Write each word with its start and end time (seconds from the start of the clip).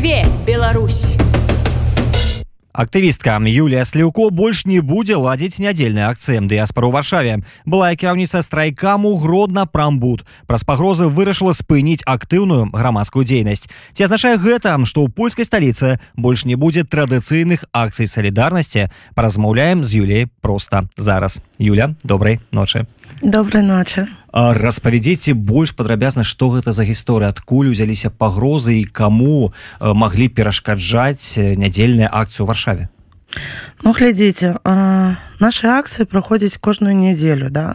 жыве 0.00 0.24
Беларусь. 0.46 1.16
Актывістка 2.72 3.36
Юлія 3.44 3.84
сліўко 3.84 4.30
больш 4.30 4.64
не 4.64 4.80
будзе 4.80 5.16
ладзіць 5.20 5.60
нядзельныя 5.60 6.08
акцыі 6.08 6.40
дыяспору 6.48 6.88
ў 6.88 6.92
варшаве. 6.96 7.34
Былая 7.66 7.92
кіраўніца 8.00 8.40
страйкаму 8.40 9.12
гродна 9.20 9.66
прамбуд 9.66 10.24
праз 10.48 10.64
пагрозы 10.64 11.04
вырашыла 11.04 11.52
спыніць 11.52 12.00
актыўную 12.06 12.72
грамадскую 12.72 13.26
дзейнасць 13.28 13.68
ці 13.92 14.08
азначае 14.08 14.40
гэта 14.40 14.72
што 14.88 15.04
ў 15.04 15.12
польскай 15.12 15.44
сталіцы 15.44 16.00
больш 16.16 16.48
не 16.48 16.56
будзе 16.56 16.88
традыцыйных 16.88 17.68
акцый 17.74 18.08
салідарнасці 18.08 18.88
паразмаўляем 19.12 19.84
з 19.84 20.00
юлей 20.00 20.24
просто 20.40 20.88
зараз. 20.96 21.44
Юля 21.58 21.92
добрай 22.00 22.40
ночы 22.56 22.88
доброй 23.22 23.62
ночи. 23.62 24.06
Распавядзіце 24.32 25.34
больш 25.34 25.74
падрабязна 25.74 26.24
што 26.24 26.50
гэта 26.54 26.72
за 26.72 26.86
гісторыя 26.86 27.34
адкуль 27.34 27.70
узяліся 27.74 28.10
пагрозы 28.10 28.80
і 28.80 28.84
каму 28.84 29.52
маглі 29.80 30.28
перашкаджаць 30.30 31.36
нядзельныя 31.36 32.08
акцыі 32.08 32.44
ў 32.44 32.46
варшаве? 32.46 32.84
Ну 33.82 33.92
глядзіце 33.94 34.58
наши 35.40 35.66
акцыі 35.66 36.06
праходзяць 36.06 36.58
кожную 36.62 36.94
нядзелю 36.94 37.50
да? 37.50 37.74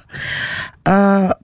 А, 0.85 1.35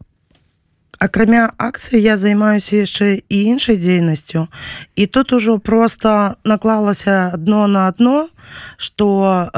акрамя 1.01 1.49
акцыі 1.57 1.99
я 1.99 2.15
займаюся 2.15 2.85
яшчэ 2.85 3.25
і 3.27 3.37
іншай 3.51 3.75
дзейнасцю. 3.75 4.47
І 4.95 5.07
тут 5.07 5.33
ужо 5.33 5.59
просто 5.59 6.35
наклалася 6.43 7.33
дно 7.37 7.67
на 7.67 7.87
одно 7.87 8.29
что 8.77 9.49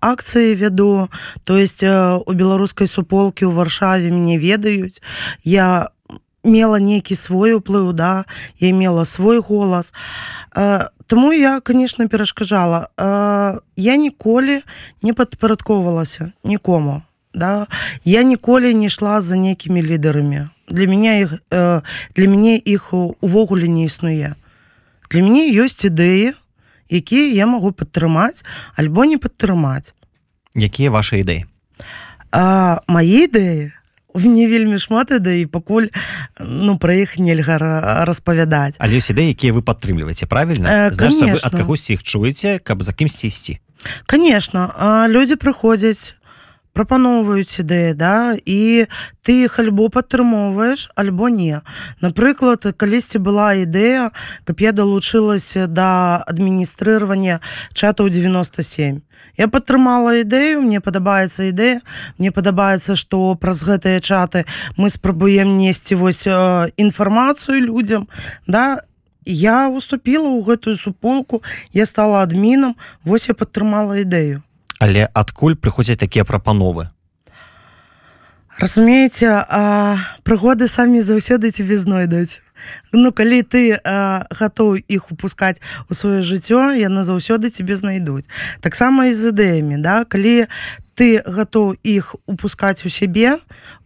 акцыі 0.00 0.54
вяду. 0.54 1.08
То 1.44 1.56
есть 1.56 1.82
э, 1.82 2.18
у 2.18 2.32
беларускай 2.32 2.86
суполкі 2.86 3.46
ў 3.46 3.52
варшаве 3.52 4.10
мне 4.10 4.38
ведаюць. 4.38 5.02
Я 5.42 5.90
мела 6.44 6.78
нейкі 6.78 7.14
свой 7.14 7.58
уплыў 7.58 7.92
да 7.92 8.24
я 8.58 8.72
мела 8.72 9.04
свой 9.04 9.40
голас. 9.40 9.92
Э, 10.54 10.88
Таму 11.08 11.32
я 11.32 11.60
конечно 11.60 12.08
перашкажала 12.08 12.88
э, 12.96 13.58
я 13.76 13.96
ніколі 13.96 14.60
не 15.02 15.12
падпарадковалася 15.12 16.32
нікому 16.44 17.02
да. 17.34 17.66
Я 18.04 18.22
ніколі 18.22 18.74
не 18.74 18.86
ішла 18.86 19.20
за 19.20 19.36
нейкімі 19.36 19.82
лідарамі. 19.82 20.48
Для 20.68 20.86
меня 20.86 21.16
іх 21.16 21.40
для 22.14 22.26
мяне 22.28 22.56
іх 22.56 22.92
увогуле 22.94 23.68
не 23.68 23.84
існуе. 23.84 24.34
Для 25.10 25.22
мяне 25.22 25.48
ёсць 25.52 25.84
ідэі 25.84 26.34
якія 26.88 27.28
я 27.36 27.46
магу 27.46 27.72
падтрымаць 27.72 28.44
альбо 28.76 29.04
не 29.04 29.20
падтрымаць 29.20 29.92
якія 30.58 30.90
ваши 30.90 31.22
ідэі? 31.22 31.46
Мае 32.34 33.30
ідэі? 33.30 33.72
Не 34.18 34.44
вельмі 34.50 34.82
шмат 34.82 35.14
ідэі 35.14 35.46
пакуль 35.46 35.88
ну 36.42 36.74
пра 36.78 36.98
іх 36.98 37.18
нельга 37.22 37.58
распавядаць. 38.02 38.74
Але 38.82 38.98
ёсць 38.98 39.14
ідэі 39.14 39.30
якія 39.30 39.54
вы 39.54 39.62
падтрымліваеце 39.62 40.26
правильно 40.26 40.90
ад 40.90 40.98
кагосьці 41.54 41.94
іх 41.94 42.02
чуеце 42.02 42.58
каб 42.58 42.82
за 42.82 42.92
кімсьці 42.92 43.30
ісці? 43.30 43.54
Конечно. 44.10 44.74
Людзі 45.06 45.38
прыходзяць 45.38 46.17
прапаноўваюць 46.72 47.60
ідэі 47.62 47.94
да 47.98 48.36
і 48.44 48.86
ты 49.22 49.48
іх 49.48 49.58
альбо 49.62 49.88
падтрымоўваеш 49.88 50.90
альбо 50.94 51.28
не. 51.28 51.60
Напрыклад 52.00 52.64
калісьці 52.76 53.18
была 53.18 53.54
ідэя 53.58 54.10
каб 54.44 54.60
я 54.60 54.72
далучылася 54.72 55.66
да 55.66 56.22
адміністрыравання 56.28 57.40
чатаў 57.74 58.08
97 58.08 59.02
я 59.38 59.46
падтрымала 59.48 60.18
ідэю 60.22 60.62
мне 60.66 60.80
падабаецца 60.82 61.48
ідэя 61.50 61.80
мне 62.18 62.34
падабаецца 62.34 62.98
што 62.98 63.34
праз 63.38 63.62
гэтыя 63.62 64.00
чаты 64.00 64.44
мы 64.76 64.90
спрабуем 64.90 65.56
несці 65.56 65.94
вось 65.94 66.26
інфармацыю 66.26 67.62
людзям 67.64 68.08
да. 68.46 68.82
Я 69.28 69.68
уступіла 69.68 70.32
ў 70.32 70.40
гэтую 70.40 70.76
суполку 70.80 71.42
я 71.76 71.84
стала 71.84 72.24
адмінам 72.24 72.76
вось 73.04 73.28
я 73.28 73.34
падтрымала 73.36 74.00
ідэю 74.00 74.40
але 74.78 75.08
адкуль 75.14 75.54
прыходзяць 75.54 75.98
такія 75.98 76.24
прапановы? 76.24 76.88
Разумееце 78.58 79.46
прыгоды 80.26 80.66
самі 80.66 80.98
заўсёды 80.98 81.50
цябе 81.50 81.78
знойдуць. 81.78 82.42
Ну 82.90 83.12
калі 83.14 83.42
ты 83.46 83.78
гатоў 83.84 84.82
іх 84.82 85.14
упускаць 85.14 85.62
у 85.86 85.94
сваё 85.94 86.26
жыццё 86.26 86.74
яны 86.74 87.06
заўсёды 87.06 87.54
цябе 87.54 87.78
знайдуць. 87.78 88.26
Таксама 88.60 89.06
і 89.06 89.14
з 89.14 89.30
ідэямі 89.30 89.78
да? 89.78 90.02
Калі 90.04 90.50
ты 90.98 91.22
гатоў 91.22 91.78
іх 91.86 92.16
упускаць 92.26 92.82
у 92.82 92.90
сябе 92.90 93.38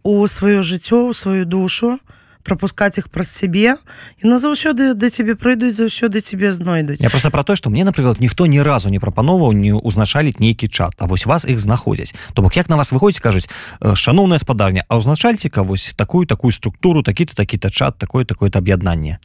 у 0.02 0.24
сваё 0.24 0.64
жыццё 0.64 1.04
у 1.08 1.12
сваю 1.12 1.44
душу 1.44 2.00
то 2.00 2.21
пропускать 2.42 2.98
их 2.98 3.08
праз 3.08 3.30
сябе 3.30 3.76
і 4.22 4.26
назаўсёды 4.26 4.94
да 4.94 5.10
цябе 5.10 5.34
прыйдуць 5.34 5.74
заўсёды 5.74 6.20
цябе 6.20 6.52
знойдуць 6.52 7.00
я 7.00 7.10
просто 7.10 7.30
про 7.30 7.42
то 7.42 7.56
что 7.56 7.70
мне 7.70 7.84
напрыклад 7.84 8.20
ніхто 8.20 8.46
ні 8.46 8.62
разу 8.62 8.88
не 8.88 9.00
прапановаў 9.00 9.52
не 9.52 9.74
узначаліць 9.74 10.38
нейкі 10.38 10.68
чат 10.68 10.94
А 10.98 11.06
вось 11.06 11.26
вас 11.26 11.44
іх 11.44 11.58
знаходзяць 11.58 12.14
то 12.34 12.42
бок 12.42 12.56
як 12.56 12.68
на 12.68 12.76
вас 12.76 12.92
выходзіць 12.92 13.20
кажуць 13.20 13.48
шаноўная 13.94 14.38
спадарня 14.38 14.84
а 14.88 14.96
ўзначальціка 14.96 15.62
вось 15.62 15.94
такую 15.96 16.26
такую 16.26 16.52
структуру 16.52 17.02
такі-то 17.02 17.34
такі-то 17.34 17.70
чат 17.70 17.98
такое 17.98 18.24
такое-то 18.24 18.58
аб'яднанне 18.58 19.18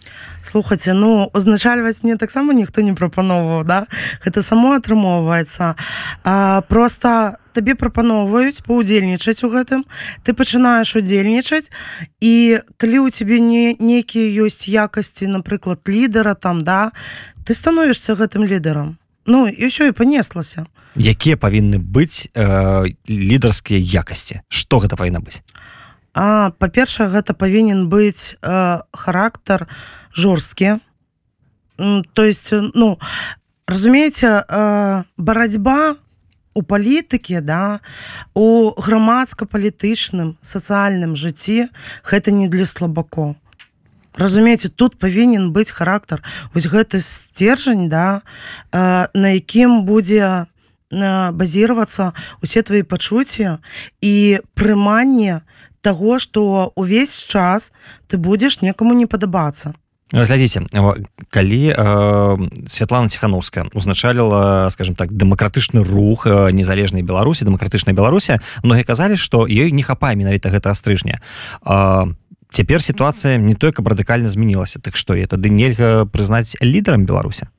слухайте 0.44 0.94
ну 0.94 1.30
узначальваць 1.34 2.04
мне 2.04 2.18
таксама 2.18 2.54
ніхто 2.54 2.82
не 2.82 2.94
прапановваў 2.94 3.64
да? 3.64 3.86
Гэта 4.24 4.42
само 4.42 4.74
атрымоўваецца. 4.78 5.76
Просто 6.68 7.38
табе 7.58 7.74
прапаноўваюць 7.74 8.62
паўдзельнічаць 8.62 9.42
у 9.42 9.50
гэтым. 9.50 9.82
Ты 10.22 10.38
пачынаеш 10.38 10.94
удзельнічаць 10.94 11.74
і 12.22 12.62
калі 12.78 12.98
у 13.06 13.10
цябе 13.10 13.42
не 13.42 13.74
нейкія 13.82 14.46
ёсць 14.46 14.70
якасці 14.70 15.34
напрыклад 15.34 15.82
лідара 15.90 16.38
там 16.38 16.62
да 16.62 16.94
ты 17.42 17.58
становішся 17.58 18.14
гэтым 18.14 18.46
лідарам. 18.46 19.02
Ну 19.26 19.50
і 19.50 19.68
ўсё 19.68 19.90
і 19.90 19.98
панеслася. 19.98 20.70
Якія 20.94 21.38
павінны 21.38 21.82
быць 21.82 22.30
э, 22.32 22.94
лідарскія 23.10 23.82
якасці? 23.82 24.42
Что 24.48 24.80
гэта 24.80 24.96
павінна 24.96 25.20
быць? 25.20 25.42
А 26.14 26.54
па-першае 26.58 27.10
гэта 27.10 27.34
павінен 27.34 27.90
быць 27.90 28.38
э, 28.42 28.80
характар 28.94 29.68
жорсткі. 30.14 30.80
То 32.14 32.24
есть 32.26 32.54
ну 32.74 32.98
разумееце 33.68 34.42
э, 34.42 35.04
барацьба 35.18 35.96
у 36.58 36.66
палітыкі 36.66 37.46
да 37.46 37.80
у 38.34 38.74
грамадска-палітычным 38.74 40.34
сацыяльным 40.42 41.14
жыцці 41.14 41.70
гэта 42.02 42.34
не 42.34 42.50
для 42.50 42.66
слабако 42.66 43.38
разумееце 44.18 44.74
тут 44.74 44.98
павінен 44.98 45.54
быць 45.54 45.70
характар 45.70 46.26
вось 46.54 46.66
гэты 46.66 46.98
сцержань 47.00 47.90
да 47.94 48.26
э, 48.74 49.06
на 49.14 49.28
якім 49.38 49.86
будзе 49.86 50.50
базіравацца 50.90 52.14
усе 52.42 52.64
твои 52.64 52.82
пачуцці 52.82 53.60
і 54.02 54.40
прыманне 54.56 55.42
того 55.82 56.20
что 56.20 56.72
увесь 56.76 57.22
час 57.22 57.72
ты 58.08 58.18
будзеш 58.18 58.62
некаму 58.62 58.94
не 58.94 59.06
падабацца 59.06 59.76
глядзіце 60.14 60.68
калі 61.30 61.62
э, 61.72 62.38
Святлана 62.68 63.10
ціхановская 63.10 63.66
узначаліла 63.74 64.70
скажем 64.70 64.96
так 64.96 65.12
дэмакратычны 65.12 65.84
рух 65.84 66.26
незалежнай 66.26 67.02
беларусі 67.04 67.46
дэмакратычнай 67.46 67.96
беларусі 67.96 68.40
многія 68.64 68.86
казалі 68.88 69.18
што 69.18 69.48
ёй 69.48 69.72
не 69.72 69.84
хапае 69.84 70.16
менавіта 70.16 70.50
гэта 70.50 70.74
стрыжня 70.74 71.20
цяпер 72.50 72.82
сітуацыя 72.82 73.38
не 73.38 73.56
каб 73.56 73.88
радыкальна 73.88 74.30
змянілася 74.30 74.80
так 74.80 74.96
што 74.96 75.16
я 75.16 75.28
тады 75.28 75.50
нельга 75.50 76.06
прызнаць 76.06 76.56
лідарам 76.62 77.06
беларуся 77.06 77.52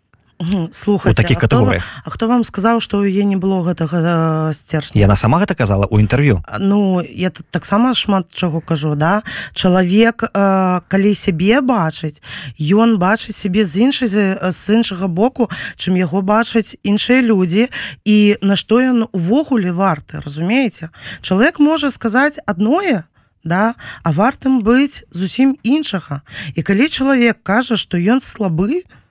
слухай 0.70 1.14
таких 1.14 1.38
катэгорыях. 1.38 1.84
А 2.04 2.10
хто 2.10 2.28
вам 2.28 2.44
сказаў 2.44 2.80
што 2.80 3.04
я 3.04 3.24
не 3.24 3.36
было 3.36 3.62
гэтага 3.66 4.52
сцержня 4.54 5.02
яна 5.02 5.16
сама 5.16 5.42
гэта 5.42 5.54
казала 5.54 5.86
у 5.90 5.98
інтэрв'ю. 5.98 6.42
Ну 6.58 7.02
я 7.02 7.30
тут 7.30 7.46
таксама 7.50 7.94
шмат 7.94 8.30
чаго 8.32 8.60
кажу 8.60 8.94
да? 8.94 9.22
Чалавек 9.52 10.22
э, 10.22 10.80
калі 10.86 11.14
сябе 11.14 11.60
бачыць 11.60 12.22
ён 12.58 12.98
бачыць 12.98 13.36
сябе 13.36 13.64
з 13.64 13.90
іншай 13.90 14.08
з 14.08 14.62
іншага 14.70 15.08
боку 15.08 15.50
чым 15.76 15.98
яго 15.98 16.22
бачаць 16.22 16.78
іншыя 16.82 17.20
людзі 17.22 17.68
і 18.04 18.36
на 18.42 18.54
што 18.54 18.78
ён 18.78 19.10
увогуле 19.12 19.72
варты 19.72 20.22
разумееце? 20.22 20.90
Чалавек 21.20 21.58
можа 21.58 21.90
сказаць 21.90 22.38
адное 22.46 23.10
да? 23.44 23.74
А 24.02 24.12
вартым 24.12 24.60
быць 24.62 25.02
зусім 25.10 25.56
іншага. 25.62 26.22
І 26.54 26.62
калі 26.62 26.88
чалавек 26.88 27.42
кажа 27.42 27.74
што 27.74 27.98
ён 27.98 28.20
слабы 28.20 28.82
то 28.86 29.07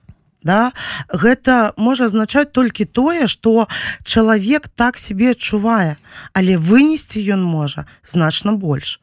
да? 0.48 0.72
Гэта 1.12 1.76
можа 1.76 2.08
азначаць 2.08 2.48
толькі 2.56 2.88
тое 2.88 3.28
что 3.28 3.68
чалавек 4.04 4.68
так 4.72 4.96
себе 4.96 5.36
адчувае 5.36 6.00
але 6.32 6.56
вынесці 6.56 7.20
ён 7.20 7.44
можа 7.44 7.84
значна 8.00 8.56
больш. 8.56 9.00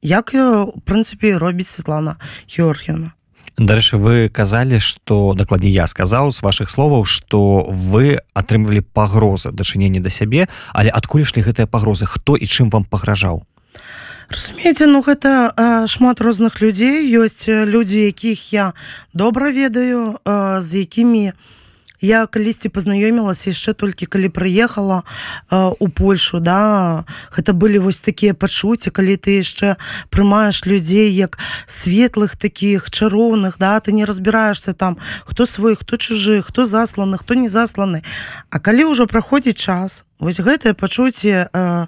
Як 0.00 0.32
у 0.32 0.72
прынцыпе 0.86 1.36
робіць 1.36 1.74
Светлана 1.74 2.16
Георгіна 2.46 3.12
Дарэчы 3.60 3.98
вы 4.00 4.30
казалі 4.32 4.78
что 4.80 5.34
дакладней 5.34 5.74
я 5.74 5.84
сказаў 5.90 6.32
з 6.32 6.40
ваших 6.40 6.70
словаў 6.70 7.04
что 7.04 7.66
вы 7.68 8.22
атрымвалі 8.32 8.80
пагрозы 8.80 9.50
дачынення 9.52 10.00
да 10.00 10.08
сябе 10.08 10.46
але 10.72 10.88
адкуль 10.88 11.26
ішлі 11.26 11.44
гэтыя 11.44 11.66
пагрозы? 11.66 12.06
Хто 12.06 12.38
і 12.38 12.46
чым 12.46 12.70
вам 12.70 12.86
пагражаў 12.86 13.44
разумееце 14.30 14.86
ну 14.86 15.02
гэта 15.02 15.50
э, 15.50 15.86
шмат 15.90 16.20
розных 16.22 16.62
людзей 16.62 17.02
ёсць 17.18 17.50
людзі 17.50 17.98
якіх 18.06 18.52
я 18.54 18.72
добра 19.12 19.50
ведаю 19.50 20.22
э, 20.22 20.60
з 20.62 20.86
якімі 20.86 21.34
я 22.00 22.26
калісьці 22.26 22.70
пазнаёмілася 22.70 23.50
яшчэ 23.50 23.74
толькі 23.74 24.06
калі 24.06 24.30
прыехала 24.30 25.02
э, 25.50 25.74
у 25.78 25.88
Польшу 25.88 26.40
да. 26.40 27.04
Гэта 27.34 27.52
былі 27.52 27.82
вось 27.82 28.00
такія 28.00 28.32
пачуцці 28.32 28.94
калі 28.94 29.18
ты 29.18 29.42
яшчэ 29.42 29.76
прымаеш 30.14 30.64
людзей 30.64 31.10
як 31.10 31.36
светлых 31.66 32.38
таких 32.38 32.90
чароўных 32.90 33.58
да. 33.58 33.80
Ты 33.80 33.92
не 33.92 34.06
разбіраешься 34.06 34.72
там 34.72 34.96
хто 35.26 35.44
свой 35.44 35.74
хто 35.74 35.96
чужы 35.96 36.40
хто 36.42 36.64
засланы 36.64 37.18
хто 37.18 37.34
не 37.34 37.48
засланы 37.48 38.02
А 38.50 38.62
калі 38.62 38.94
ўжо 38.94 39.10
праходзіць 39.10 39.58
час 39.58 40.04
вось 40.22 40.40
гэтыя 40.40 40.78
пачуцці 40.78 41.50
э, 41.50 41.86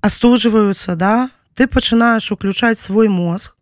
астужваюцца 0.00 0.94
да 0.94 1.28
ты 1.54 1.66
пачынаеш 1.66 2.30
уключаць 2.32 2.78
свой 2.78 3.08
мозг 3.08 3.54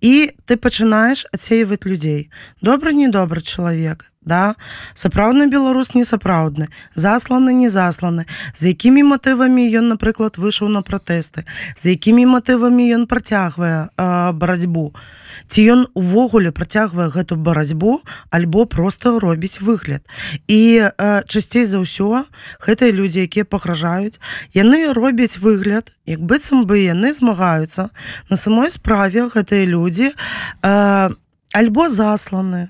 і 0.00 0.30
ты 0.46 0.56
пачынаеш 0.56 1.26
адсеивать 1.32 1.86
людзей 1.86 2.30
добры 2.60 2.92
недобры 2.92 3.40
чалавек 3.42 4.06
да? 4.28 4.54
Сапраўдны 4.94 5.48
беларус 5.48 5.94
не 5.96 6.04
сапраўдны 6.04 6.68
засланы 6.94 7.52
не 7.56 7.70
засланы. 7.72 8.26
З 8.54 8.74
якімі 8.76 9.02
матывамі 9.08 9.64
ён 9.72 9.94
напрыклад 9.96 10.36
выйшаў 10.36 10.68
на 10.68 10.84
пратэсты? 10.84 11.48
З 11.76 11.96
якімі 11.96 12.26
матывамі 12.36 12.84
ён 12.94 13.06
працягвае 13.08 13.88
барацьбу? 13.96 14.92
Ці 15.48 15.60
ён 15.64 15.80
увогуле 15.94 16.50
працягвае 16.52 17.08
гэту 17.08 17.36
барацьбу 17.36 18.00
альбо 18.30 18.66
просто 18.66 19.18
робіць 19.18 19.60
выгляд? 19.64 20.04
І 20.48 20.92
часцей 21.26 21.64
за 21.64 21.80
ўсё 21.80 22.24
гэтыя 22.60 22.92
людзі 22.92 23.24
якія 23.24 23.48
пагражаюць 23.48 24.20
яны 24.52 24.92
робяць 24.92 25.38
выгляд 25.38 25.94
як 26.06 26.20
быццам 26.20 26.66
бы 26.66 26.82
яны 26.84 27.12
змагаюцца 27.14 27.88
на 28.28 28.36
самой 28.36 28.70
справе 28.70 29.28
гэтыя 29.32 29.64
людзі 29.64 30.12
э, 30.12 31.10
альбо 31.52 31.88
засланы 31.88 32.68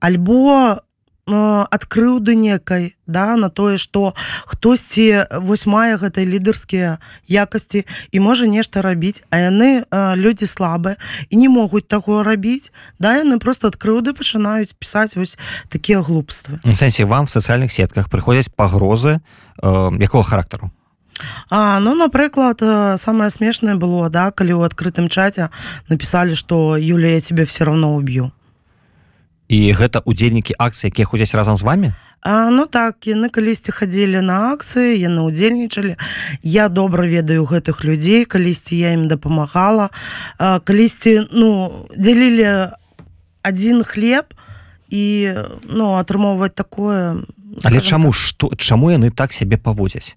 альбо 0.00 0.80
ад 1.26 1.84
крыўды 1.88 2.34
некай 2.36 2.96
да 3.06 3.36
на 3.36 3.48
тое 3.48 3.78
что 3.78 4.12
хтосьці 4.44 5.24
вось 5.40 5.64
мае 5.66 5.96
гэтай 5.96 6.28
лідарскія 6.28 6.98
якасці 7.28 7.84
і 8.12 8.18
можа 8.20 8.46
нешта 8.46 8.82
рабіць 8.84 9.24
а 9.30 9.40
яны 9.40 9.88
людзі 9.90 10.44
слабыя 10.44 11.00
і 11.30 11.36
не 11.36 11.48
могуць 11.48 11.88
таго 11.88 12.22
рабіць 12.22 12.72
да 12.98 13.16
яны 13.16 13.40
просто 13.40 13.72
ад 13.72 13.80
крыўды 13.80 14.12
пачынаюць 14.12 14.76
пісаць 14.76 15.16
вось 15.16 15.38
такія 15.72 16.04
глупствы. 16.04 16.60
Сэнсе 16.64 17.08
вам 17.08 17.26
в 17.26 17.32
сацыяльных 17.32 17.72
сетках 17.72 18.10
прыходзяць 18.12 18.52
пагрозы 18.52 19.20
э, 19.62 19.90
якого 20.00 20.24
характару? 20.24 20.70
А, 21.48 21.80
ну 21.80 21.94
напрыклад 21.94 22.60
самое 23.00 23.30
смешнае 23.30 23.76
было 23.76 24.10
да 24.10 24.30
калі 24.30 24.60
ў 24.60 24.68
адкрытым 24.68 25.08
чаце 25.08 25.48
напісалі 25.88 26.36
што 26.36 26.76
Юлія 26.76 27.20
тебе 27.20 27.44
все 27.48 27.64
равно 27.64 27.96
уб'ю 27.96 28.32
і 29.54 29.72
гэта 29.78 30.02
удзельнікі 30.02 30.58
акцыі 30.58 30.90
якія 30.90 31.06
ходзяць 31.06 31.34
разам 31.38 31.56
з 31.56 31.62
вами 31.62 31.94
А, 32.24 32.48
ну 32.48 32.64
так 32.64 33.04
яны 33.04 33.28
калісьці 33.28 33.68
хадзілі 33.76 34.24
на 34.24 34.56
акцыі 34.56 34.96
яны 34.96 35.28
удзельнічалі 35.28 35.92
я 36.40 36.68
добра 36.72 37.04
ведаю 37.04 37.44
гэтых 37.44 37.84
людзей 37.84 38.24
калісьці 38.24 38.80
я 38.80 38.96
ім 38.96 39.12
дапамагала. 39.12 39.90
Калісьці 40.40 41.28
ну 41.36 41.84
дзялілі 41.92 42.72
адзін 43.44 43.84
хлеб 43.84 44.32
і 44.88 45.04
ну 45.68 46.00
атрымоўваць 46.00 46.56
такое 46.56 47.20
але 47.60 47.84
чаму 47.84 48.16
што 48.16 48.56
чаму 48.56 48.88
яны 48.88 49.12
так 49.12 49.36
сябе 49.36 49.60
паводзяць? 49.60 50.16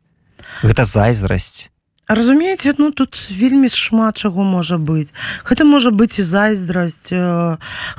Гэта 0.63 0.87
зайздрасць 0.87 1.67
разумееце 2.07 2.73
ну 2.77 2.91
тут 2.91 3.19
вельмі 3.31 3.69
шмат 3.69 4.17
чаго 4.17 4.43
можа 4.43 4.77
быць. 4.79 5.11
Гэта 5.43 5.67
можа 5.67 5.91
быць 5.91 6.19
і 6.19 6.23
зайздрасць 6.23 7.11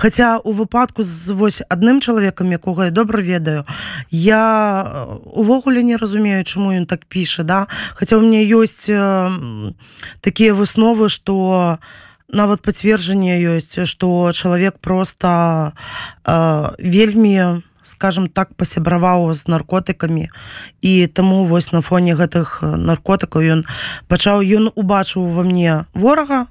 Хаця 0.01 0.41
у 0.45 0.53
выпадку 0.53 1.03
з 1.05 1.33
вось 1.33 1.61
адным 1.69 2.01
чалавекам 2.01 2.51
якога 2.51 2.89
я 2.89 2.91
добра 2.91 3.23
ведаю 3.23 3.65
я 4.11 5.13
увогуле 5.25 5.83
не 5.83 5.97
разумею 5.97 6.45
чаму 6.45 6.73
ён 6.73 6.87
так 6.87 7.05
піша 7.05 7.45
да? 7.45 7.67
Хаця 7.95 8.17
у 8.17 8.25
мне 8.25 8.45
ёсць 8.49 8.89
такія 10.21 10.55
высновы 10.55 11.09
што 11.13 11.79
нават 12.29 12.61
пацверджанне 12.63 13.41
ёсць 13.41 13.85
што 13.85 14.33
чалавек 14.33 14.79
просто 14.81 15.73
э, 16.25 16.71
вельмі 16.79 17.65
скажем 17.89 18.29
так 18.29 18.53
пасябраваў 18.55 19.33
з 19.33 19.49
наркотыкамі. 19.49 20.29
І 20.85 21.09
таму 21.09 21.49
вось 21.49 21.73
на 21.73 21.81
фоне 21.81 22.13
гэтых 22.13 22.61
наркотыкаў 22.61 23.41
ён 23.41 23.61
пачаў 24.13 24.45
ён 24.45 24.69
убачыў 24.77 25.25
во 25.33 25.43
мне 25.43 25.89
ворага 25.97 26.47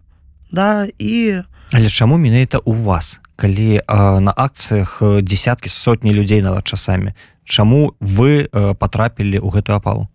да 0.49 0.89
і 0.97 1.45
але 1.71 1.87
чаму 1.89 2.17
менавіта 2.17 2.57
у 2.65 2.73
вас? 2.73 3.19
Калі 3.35 3.85
а, 3.85 4.19
на 4.19 4.33
акцыях 4.33 4.97
десяткі 5.21 5.69
сотні 5.69 6.13
людзей 6.13 6.41
нават 6.41 6.65
часамі 6.65 7.13
чаму 7.45 7.93
вы 7.99 8.49
а, 8.49 8.73
потрапілі 8.73 9.37
ў 9.37 9.47
гэтую 9.53 9.77
апалу? 9.77 10.09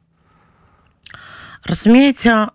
Разумееце 1.63 2.51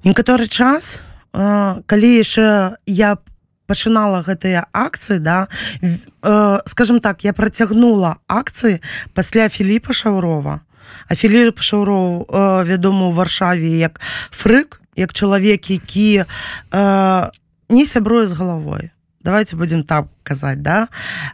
некаторы 0.00 0.48
час 0.48 1.04
а, 1.32 1.84
калі 1.84 2.08
яшчэ 2.24 2.80
я 2.86 3.20
пачынала 3.70 4.26
гэтыя 4.26 4.66
акцыі 4.74 5.22
да 5.22 5.46
э, 5.78 6.58
скажем 6.66 6.98
так 6.98 7.22
я 7.22 7.32
працягнула 7.32 8.18
акцыі 8.26 8.82
пасля 9.14 9.48
Філіпа 9.48 9.94
шаўрова. 9.94 10.60
А 11.06 11.14
Філіп 11.14 11.62
шаўроў 11.62 12.26
э, 12.26 12.64
вядома 12.66 13.08
у 13.08 13.12
варшаве 13.14 13.78
як 13.78 14.02
фрык 14.34 14.82
як 14.98 15.14
чалавек 15.14 15.70
які 15.70 16.26
э, 16.26 17.30
не 17.70 17.84
сябруе 17.86 18.26
з 18.26 18.34
галавой 18.34 18.90
давайте 19.20 19.56
будем 19.56 19.84
так 19.84 20.06
казаць 20.22 20.62
да? 20.62 20.88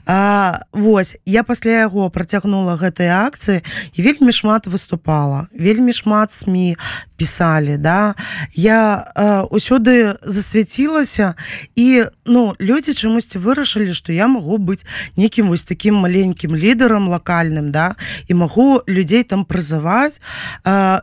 А, 0.06 0.60
Вось 0.72 1.16
я 1.24 1.42
пасля 1.42 1.86
яго 1.86 2.10
працягнула 2.10 2.76
гэтыя 2.76 3.26
акцыі 3.26 3.62
і 3.94 4.02
вельмі 4.02 4.32
шмат 4.32 4.66
выступала 4.66 5.46
вельмі 5.52 5.92
шмат 5.92 6.32
сМ 6.32 6.74
пісалі 7.16 7.78
да? 7.78 8.14
Я 8.54 9.46
ўсюды 9.50 10.18
засвяцілася 10.22 11.34
і 11.76 12.10
ну 12.26 12.54
людзі 12.58 12.94
чамусьці 12.94 13.38
вырашылі 13.38 13.94
што 13.94 14.12
я 14.12 14.26
магу 14.26 14.58
быць 14.58 14.82
нейкім 15.16 15.48
вось 15.54 15.64
таким 15.64 16.02
маленькім 16.02 16.56
лідарам 16.56 17.08
лакальным 17.08 17.70
да? 17.70 17.94
І 18.26 18.34
магу 18.34 18.82
людзей 18.88 19.22
там 19.22 19.46
прызываць 19.46 20.18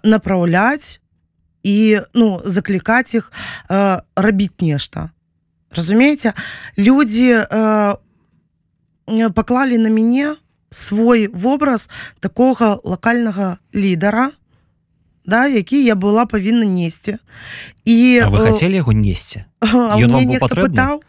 направляць 0.03 0.99
і 1.63 2.03
ну 2.13 2.41
заклікаць 2.43 3.15
іх 3.15 3.31
рабіць 3.71 4.59
нешта 4.59 5.15
разумееце 5.75 6.33
людзі 6.77 7.43
э, 7.43 7.95
паклалі 9.33 9.77
на 9.77 9.89
мяне 9.89 10.35
свой 10.69 11.27
вобраз 11.27 11.89
такога 12.19 12.79
лакальнага 12.83 13.57
лідара 13.73 14.31
да 15.25 15.45
які 15.47 15.83
я 15.83 15.95
была 15.95 16.25
павінна 16.25 16.65
несці 16.65 17.17
і 17.85 18.19
а 18.23 18.29
вы 18.29 18.43
хацелі 18.49 18.81
яго 18.81 18.93
несці 18.93 19.45
пытаў 19.61 21.03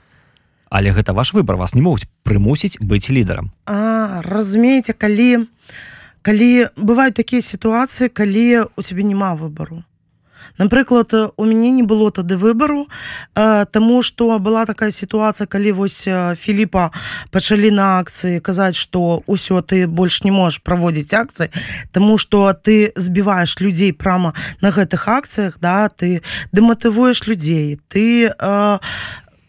але 0.70 0.90
гэта 0.90 1.14
ваш 1.14 1.32
выбор 1.34 1.56
вас 1.56 1.74
не 1.74 1.82
могуць 1.82 2.06
прымусіць 2.22 2.78
быць 2.80 3.10
лідарам 3.10 3.50
а 3.66 4.22
разумееце 4.22 4.92
калі 4.92 5.46
калі 6.22 6.68
бываюць 6.76 7.16
такія 7.16 7.42
сітуацыі 7.42 8.08
калі 8.08 8.70
у 8.76 8.82
цябе 8.82 9.02
няма 9.02 9.34
выбару 9.34 9.82
напрыклад 10.58 11.14
у 11.36 11.44
мяне 11.44 11.70
не 11.70 11.82
было 11.82 12.10
тады 12.10 12.36
выбару 12.36 12.88
э, 13.34 13.64
тому 13.72 14.02
что 14.02 14.38
была 14.38 14.66
такая 14.66 14.90
сітуацыя 14.90 15.46
калі 15.46 15.72
вось 15.72 16.08
Філіпа 16.38 16.90
пачалі 17.30 17.70
на 17.70 17.98
акцыі 18.00 18.40
казаць 18.40 18.76
что 18.76 19.22
ўсё 19.26 19.62
ты 19.62 19.86
больш 19.86 20.24
не 20.24 20.30
можешь 20.30 20.62
праводзіць 20.62 21.14
акцыі 21.14 21.50
тому 21.92 22.18
что 22.18 22.52
ты 22.52 22.92
збіваешь 22.96 23.60
людзей 23.60 23.92
прама 23.92 24.34
на 24.60 24.70
гэтых 24.70 25.08
акцыях 25.08 25.58
да 25.60 25.88
ты 25.88 26.22
дэматывуеш 26.52 27.26
людзей 27.26 27.80
ты 27.88 28.30
э, 28.30 28.78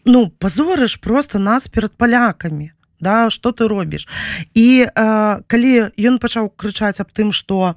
ну 0.04 0.30
пазорыш 0.38 1.00
просто 1.00 1.38
нас 1.38 1.68
перад 1.68 1.92
палякамі 1.96 2.75
да 3.00 3.30
что 3.30 3.52
ты 3.52 3.68
робіш 3.68 4.08
і 4.54 4.86
э, 4.86 5.40
калі 5.46 5.72
ён 5.96 6.18
пачаў 6.18 6.50
крычаць 6.56 7.00
аб 7.00 7.12
тым 7.12 7.32
что 7.32 7.74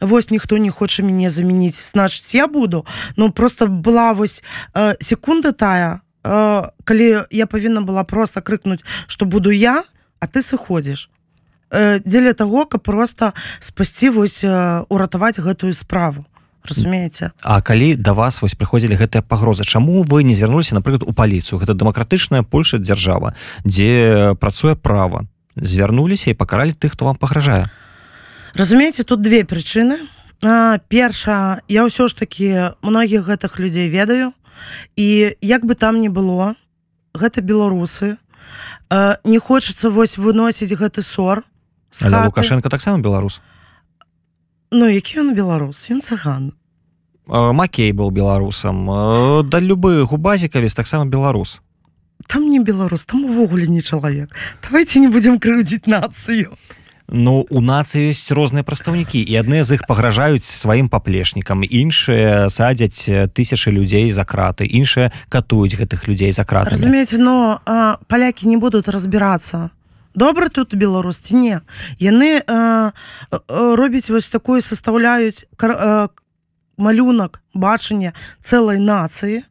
вось 0.00 0.30
ніхто 0.30 0.58
не 0.58 0.70
хоча 0.70 1.02
мяне 1.02 1.30
замяніць 1.30 1.78
значыць 1.78 2.34
я 2.34 2.46
буду 2.46 2.86
ну 3.16 3.32
просто 3.32 3.66
была 3.66 4.12
вось 4.14 4.42
э, 4.74 4.94
секунда 5.00 5.52
тая 5.52 6.00
э, 6.24 6.62
калі 6.84 7.22
я 7.30 7.46
павінна 7.46 7.80
была 7.80 8.04
просто 8.04 8.40
крыкнуць 8.40 8.84
что 9.06 9.26
буду 9.26 9.50
я 9.50 9.84
а 10.22 10.26
ты 10.26 10.38
сыходзіш. 10.42 11.10
Э, 11.72 11.98
дзеля 12.04 12.32
того 12.32 12.66
каб 12.66 12.82
просто 12.82 13.32
спасці 13.58 14.10
вось 14.10 14.44
э, 14.44 14.84
уратаваць 14.88 15.40
гэтую 15.40 15.74
справу 15.74 16.24
разумееце 16.68 17.32
А 17.42 17.60
калі 17.60 17.96
да 17.96 18.14
вас 18.14 18.42
вось 18.42 18.54
прыходзілі 18.54 18.96
гэтыя 18.96 19.22
пагрозы 19.22 19.64
Чаму 19.64 20.02
вы 20.02 20.22
не 20.22 20.34
звярнуліся 20.34 20.74
напрыклад 20.74 21.02
у 21.06 21.12
паліцыю? 21.12 21.58
Гэта 21.58 21.74
дэмакратычная 21.74 22.42
Польша 22.42 22.78
дзяржава 22.78 23.34
дзе 23.64 24.34
працуе 24.40 24.74
права. 24.74 25.26
Звярнуліся 25.56 26.30
і 26.30 26.38
пакаралі 26.38 26.72
тых 26.72 26.92
хто 26.92 27.04
вам 27.04 27.16
пагражае. 27.16 27.66
Разумееце 28.54 29.04
тут 29.04 29.22
две 29.22 29.44
прычыны. 29.44 29.98
Перша 30.88 31.62
я 31.68 31.86
ўсё 31.86 32.08
ж 32.08 32.14
таки 32.14 32.74
многіх 32.82 33.26
гэтых 33.28 33.58
людзей 33.62 33.88
ведаю 33.88 34.32
і 34.96 35.36
як 35.40 35.64
бы 35.64 35.74
там 35.74 36.00
не 36.00 36.08
было 36.08 36.54
гэта 37.14 37.40
беларусы. 37.40 38.18
Не 39.24 39.38
хочацца 39.38 39.90
вось 39.90 40.18
выносіць 40.18 40.74
гэты 40.74 41.02
ссор 41.02 41.44
лукашенко 41.92 42.68
таксама 42.68 42.98
беларус 42.98 43.40
Ну 44.72 44.88
які 44.88 45.20
ён 45.20 45.36
беларус? 45.36 45.86
Ён 45.92 46.00
цыган. 46.00 46.52
Макей 47.26 47.92
был 47.92 48.10
беларусам 48.10 48.86
да 49.48 49.60
любы 49.60 50.02
губазікавіс 50.04 50.74
таксама 50.74 51.06
беларус 51.06 51.60
там 52.26 52.50
не 52.50 52.58
беларус 52.58 53.06
там 53.06 53.24
увогуле 53.24 53.66
не 53.66 53.80
чалавек 53.80 54.34
давайте 54.62 54.98
не 54.98 55.08
будем 55.08 55.38
крыўдзіць 55.38 55.86
нацыю 55.86 56.58
Ну 57.12 57.46
у 57.50 57.60
нацыі 57.60 58.10
ёсць 58.10 58.32
розныя 58.32 58.64
прадстаўнікі 58.64 59.20
і 59.20 59.34
адны 59.36 59.62
з 59.62 59.76
іх 59.76 59.86
пагражаюць 59.86 60.44
сваім 60.44 60.88
паплечнікам 60.88 61.62
іншыя 61.62 62.48
садзяць 62.48 63.06
тысячы 63.36 63.70
людзей 63.70 64.10
за 64.10 64.24
краты 64.24 64.66
іншыя 64.66 65.12
катуюць 65.28 65.78
гэтых 65.78 66.08
людзей 66.08 66.32
за 66.32 66.44
краты 66.44 66.74
разумееце 66.74 67.18
но 67.18 67.60
а, 67.66 67.98
палякі 68.08 68.48
не 68.48 68.56
будуць 68.56 68.88
разбірацца 68.88 69.70
добра 70.14 70.48
тут 70.48 70.74
беларусці 70.74 71.36
не 71.36 71.60
яны 71.98 72.42
а, 72.46 72.92
робяць 73.48 74.10
вось 74.10 74.30
такую 74.30 74.62
састаўляюць 74.62 75.46
малюнак 76.76 77.40
бачання 77.54 78.12
цэлай 78.40 78.78
нацыі 78.78 79.42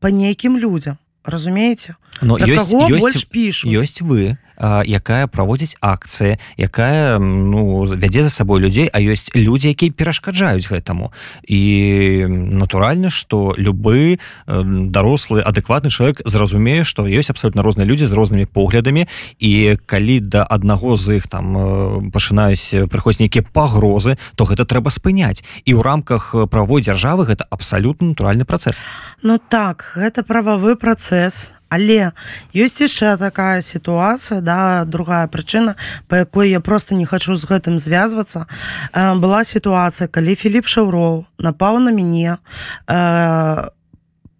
по 0.00 0.08
нейкім 0.08 0.58
людзям. 0.58 0.98
Разумееце? 1.24 1.96
Но 2.22 2.38
ёсць, 2.40 2.72
ёсць, 2.72 3.00
больш 3.00 3.24
пішу 3.28 3.68
ёсць 3.68 4.00
вы 4.00 4.40
якая 4.60 5.26
праводзіць 5.26 5.76
акцыі 5.80 6.36
якая 6.56 7.18
ну 7.18 7.84
вядзе 7.88 8.22
за 8.22 8.30
сабой 8.30 8.60
людзей 8.60 8.88
а 8.92 9.00
ёсць 9.00 9.32
людзі 9.34 9.72
якія 9.72 9.92
перашкаджаюць 9.92 10.68
гэтаму. 10.68 11.12
І 11.48 12.26
натуральна 12.28 13.10
что 13.10 13.54
любы 13.56 14.20
дарослы 14.46 15.40
адэкватны 15.40 15.90
чалавек 15.90 16.20
зразумее 16.24 16.84
што 16.84 17.08
ёсць 17.08 17.30
абсолютно 17.30 17.62
розныя 17.62 17.88
людзі 17.88 18.06
з 18.06 18.12
рознымі 18.12 18.46
поглядамі 18.46 19.08
і 19.40 19.76
калі 19.86 20.20
да 20.20 20.44
аднаго 20.44 20.96
з 20.96 21.20
іх 21.20 21.28
там 21.28 22.10
пачынаюць 22.12 22.88
прыходзіць 22.92 23.24
нейкія 23.24 23.44
пагрозы 23.52 24.18
то 24.36 24.44
гэта 24.44 24.68
трэба 24.68 24.92
спыняць. 24.92 25.40
І 25.64 25.72
ў 25.72 25.80
рамках 25.80 26.34
правой 26.52 26.84
дзяржавы 26.84 27.24
гэта 27.24 27.48
абсалютна 27.48 28.12
натуральны 28.12 28.44
працэс. 28.44 28.84
Ну 29.22 29.40
так 29.40 29.96
гэта 29.96 30.22
прававы 30.22 30.76
працэс 30.76 31.59
але 31.70 32.10
ёсць 32.52 32.82
яшчэ 32.82 33.16
такая 33.16 33.62
сітуацыя 33.62 34.42
да 34.42 34.84
другая 34.84 35.26
прычына 35.30 35.78
по 36.08 36.18
якой 36.18 36.50
я 36.50 36.60
просто 36.60 36.94
не 36.94 37.06
хочу 37.06 37.36
з 37.38 37.46
гэтым 37.46 37.78
звязвацца. 37.78 38.46
Э, 38.92 39.14
была 39.14 39.44
сітуацыя 39.46 40.10
калі 40.10 40.34
Філіп 40.34 40.66
шаўроў 40.66 41.24
напаў 41.38 41.78
на 41.78 41.94
мяне 41.94 42.36
э, 42.36 43.70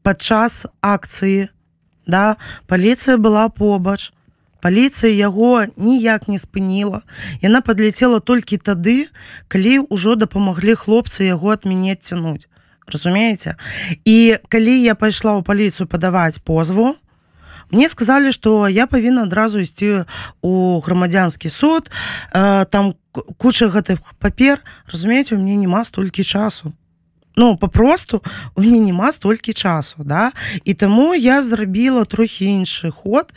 падчас 0.03 0.67
акцыі 0.83 1.49
да 2.07 2.37
паліцыя 2.67 3.17
была 3.17 3.49
побач 3.49 4.13
паліцыя 4.61 5.15
яго 5.15 5.65
ніяк 5.77 6.29
не 6.29 6.39
спыніла. 6.39 7.03
Яна 7.41 7.61
падляцела 7.65 8.21
толькі 8.21 8.59
тады 8.59 9.09
калі 9.49 9.87
ўжо 9.89 10.19
дапамаглі 10.19 10.75
хлопцы 10.75 11.25
яго 11.25 11.55
ад 11.55 11.65
мяне 11.65 11.97
цянуць 11.97 12.51
разумееце? 12.91 13.55
І 14.05 14.37
калі 14.49 14.75
я 14.83 14.95
пайшла 14.95 15.39
ў 15.39 15.47
паліцыю 15.47 15.87
падаваць 15.87 16.43
позву 16.43 16.99
мне 17.71 17.89
сказали 17.89 18.31
что 18.31 18.69
я 18.69 18.87
павінна 18.87 19.23
адразу 19.23 19.61
ісці 19.61 20.05
у 20.43 20.81
грамадзянскі 20.81 21.51
суд. 21.51 21.91
Э, 22.33 22.65
там 22.67 22.95
куча 23.13 23.67
гэтых 23.67 23.99
папер. 24.19 24.59
Разумееце 24.93 25.37
у 25.37 25.39
мне 25.39 25.57
няма 25.57 25.85
столькі 25.85 26.25
часу. 26.25 26.73
Ну 27.37 27.57
попросту 27.57 28.23
у 28.55 28.61
мне 28.61 28.79
няма 28.79 29.13
столькі 29.13 29.53
часу 29.53 30.05
да? 30.05 30.33
І 30.65 30.75
таму 30.75 31.15
я 31.15 31.43
зрабіла 31.43 32.05
трохі 32.05 32.45
іншы 32.45 32.91
ход. 32.91 33.33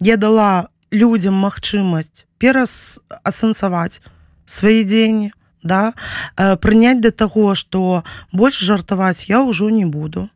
Я 0.00 0.16
дала 0.16 0.68
людям 0.92 1.34
магчымасць 1.34 2.24
перас 2.38 3.00
асэнсаваць 3.24 4.00
свае 4.46 4.84
дзені 4.84 5.32
да? 5.62 5.92
Э, 6.36 6.56
прыняць 6.56 7.00
да 7.00 7.10
таго 7.10 7.54
что 7.54 8.04
больш 8.32 8.60
жартаваць 8.60 9.28
я 9.28 9.40
ўжо 9.40 9.70
не 9.70 9.86
буду 9.86 10.28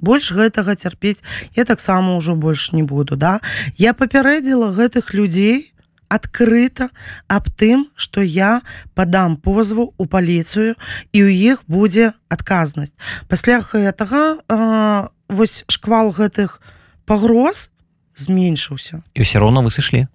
больш 0.00 0.32
гэтага 0.32 0.74
цярпець. 0.74 1.22
Я 1.56 1.64
таксама 1.64 2.16
ўжо 2.16 2.34
больш 2.34 2.72
не 2.72 2.82
буду 2.82 3.16
да. 3.16 3.40
Я 3.76 3.94
папярэдзіла 3.94 4.72
гэтых 4.72 5.14
людзей 5.14 5.72
адкрыта 6.10 6.90
аб 7.30 7.46
тым 7.54 7.86
што 7.94 8.20
я 8.20 8.60
падам 8.98 9.38
позву 9.38 9.94
у 9.96 10.04
паліцыю 10.10 10.74
і 11.14 11.18
ў 11.22 11.30
іх 11.54 11.62
будзе 11.70 12.12
адказнасць. 12.28 12.98
Пасля 13.30 13.62
гэтага 13.62 14.42
э, 14.42 15.08
вось 15.30 15.62
шквал 15.70 16.10
гэтых 16.10 16.58
пагроз 17.06 17.70
зменшыўся. 18.18 19.06
І 19.14 19.22
ўсё 19.22 19.38
роўно 19.38 19.62
вы 19.62 19.70
сышлі? 19.70 20.10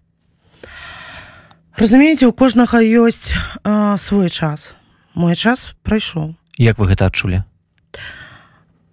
Разумееце 1.79 2.27
у 2.27 2.35
кожнага 2.35 2.83
ёсць 2.83 3.31
э, 3.31 3.95
свой 3.97 4.29
час. 4.29 4.75
Мой 5.15 5.35
час 5.35 5.79
прайшоў. 5.87 6.35
Як 6.59 6.75
вы 6.79 6.91
гэта 6.91 7.07
адчулі 7.07 7.47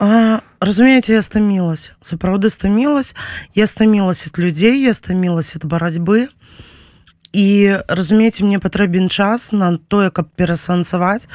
А, 0.03 0.41
разумееце 0.59 1.13
я 1.13 1.23
стамілась 1.23 1.93
сапраўды 2.03 2.51
стамілась 2.51 3.15
я 3.55 3.69
стамілась 3.71 4.27
ад 4.27 4.39
людзей 4.43 4.83
я 4.83 4.95
стамілась 4.99 5.55
ад 5.55 5.63
барацьбы 5.65 6.27
і 7.31 7.79
разумееце 7.87 8.43
мне 8.43 8.59
патрэбен 8.59 9.07
час 9.07 9.53
на 9.53 9.79
тое 9.79 10.11
каб 10.11 10.27
перасэнсаваць 10.35 11.31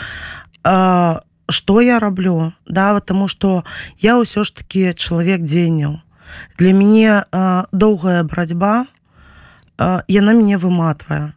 што 1.47 1.79
я 1.79 1.99
раблю 2.03 2.51
да 2.67 2.99
тому 2.99 3.31
что 3.31 3.63
я 4.03 4.19
ўсё 4.19 4.43
ж 4.43 4.51
таки 4.51 4.91
чалавек 4.91 5.47
дзеянняў 5.47 6.03
для 6.59 6.75
мяне 6.75 7.23
доўгая 7.71 8.27
барацьба 8.27 8.83
яна 10.11 10.35
мяне 10.35 10.59
выматвае 10.59 11.31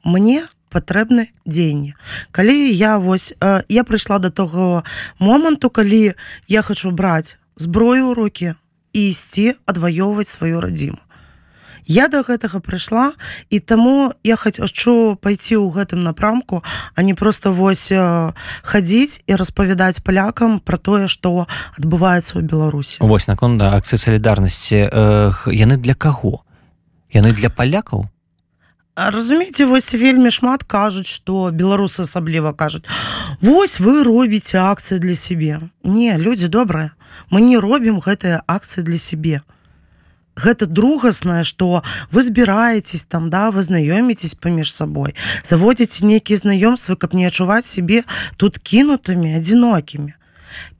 мне 0.00 0.48
патрэбны 0.70 1.28
дзеянні. 1.44 1.94
Калі 2.30 2.56
я 2.70 2.96
вось 2.98 3.34
э, 3.40 3.62
я 3.68 3.82
прыйшла 3.84 4.18
до 4.18 4.30
того 4.30 4.84
моманту 5.18 5.70
калі 5.70 6.14
я 6.48 6.62
хочу 6.62 6.90
браць 6.90 7.36
зброю 7.58 8.10
ў 8.10 8.14
руки 8.14 8.48
і 8.94 9.00
ісці 9.10 9.58
адваёўваць 9.66 10.30
сваю 10.30 10.62
радзіму. 10.62 11.02
Я 11.90 12.08
до 12.08 12.22
гэтага 12.22 12.60
прыйшла 12.62 13.12
і 13.50 13.58
таму 13.58 14.14
я 14.22 14.36
хачу 14.36 15.18
пайти 15.18 15.58
ў 15.58 15.74
гэтым 15.74 16.06
напрамку 16.06 16.62
а 16.94 17.02
не 17.02 17.14
просто 17.14 17.52
вось 17.52 17.90
э, 17.90 18.32
хадзіць 18.62 19.26
і 19.26 19.34
распавядаць 19.34 19.98
палякам 20.06 20.60
про 20.60 20.78
тое 20.78 21.08
что 21.08 21.50
адбываецца 21.74 22.38
ў 22.38 22.46
беларусі. 22.46 23.02
Вось 23.02 23.26
наконт 23.26 23.58
да 23.58 23.74
акцыі 23.74 23.98
салідарнасці 23.98 24.86
э, 24.86 25.32
яны 25.50 25.76
для 25.82 25.98
каго? 25.98 26.46
Яны 27.10 27.34
для 27.34 27.50
палякаў 27.50 28.06
разумееце 29.08 29.64
вось 29.64 29.94
вельмі 29.96 30.28
шмат 30.34 30.64
кажуць 30.68 31.08
что 31.08 31.48
беларусы 31.48 32.04
асабліва 32.04 32.52
кажуць 32.52 32.84
Вось 33.40 33.80
вы 33.80 34.04
робіце 34.04 34.60
акцыі 34.60 35.00
для 35.00 35.16
сябе 35.16 35.60
не 35.84 36.12
людзі 36.20 36.52
добрыя 36.52 36.92
мы 37.30 37.40
не 37.40 37.56
робім 37.56 38.02
гэтыя 38.04 38.42
акцыі 38.46 38.84
для 38.84 38.98
сябе. 38.98 39.40
Гэта 40.36 40.66
другаснае 40.66 41.44
что 41.44 41.82
вы 42.12 42.22
збіраетесь 42.22 43.08
там 43.08 43.30
да 43.30 43.48
вы 43.50 43.64
знаёміцесь 43.64 44.36
паміж 44.36 44.74
сабой 44.74 45.16
заводзіце 45.44 46.04
нейкія 46.04 46.36
знаёмствы 46.44 47.00
каб 47.00 47.16
не 47.16 47.24
адчуваць 47.32 47.64
сябе 47.64 48.04
тут 48.36 48.58
кінутымі 48.58 49.36
адзінокімі. 49.40 50.12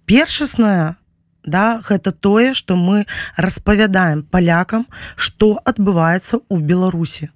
Першасная 0.04 1.00
да 1.44 1.80
гэта 1.80 2.12
тое 2.12 2.52
что 2.54 2.76
мы 2.76 3.06
распавядаем 3.36 4.22
палякам 4.22 4.86
что 5.16 5.56
адбываецца 5.64 6.44
ў 6.52 6.60
беларусі 6.60 7.32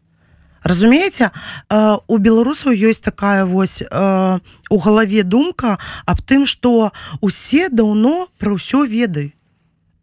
разумееце? 0.64 1.30
Э, 1.70 1.96
у 2.08 2.18
беларусаў 2.18 2.72
ёсць 2.72 3.04
такая 3.04 3.44
вось 3.44 3.82
э, 3.82 4.38
у 4.70 4.76
галаве 4.78 5.22
думка 5.22 5.78
аб 6.06 6.20
тым 6.24 6.46
что 6.46 6.92
усе 7.20 7.68
даўно 7.68 8.28
пра 8.38 8.56
ўсё 8.56 8.88
ведаюць. 8.88 9.36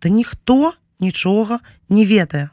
Да 0.02 0.10
ніхто 0.10 0.74
нічога 1.00 1.60
не 1.90 2.06
ведае. 2.06 2.50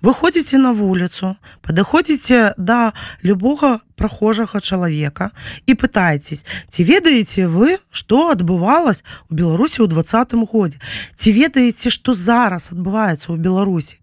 Выходзіце 0.00 0.58
на 0.60 0.72
вуліцу 0.72 1.36
падыходзіце 1.64 2.56
да 2.56 2.92
любога 3.22 3.80
прахожага 3.96 4.60
чалавека 4.60 5.30
і 5.66 5.76
пытаецесь 5.76 6.44
ці 6.68 6.84
ведаеце 6.84 7.46
вы 7.48 7.76
што 7.90 8.32
адбывалось 8.32 9.04
у 9.30 9.36
беларусі 9.36 9.84
ў 9.84 9.92
двадцатым 9.92 10.44
годзе? 10.44 10.80
Ці 11.16 11.32
ведаеце 11.32 11.92
што 11.92 12.16
зараз 12.16 12.72
адбываецца 12.72 13.32
ў 13.32 13.36
беларусі 13.40 14.00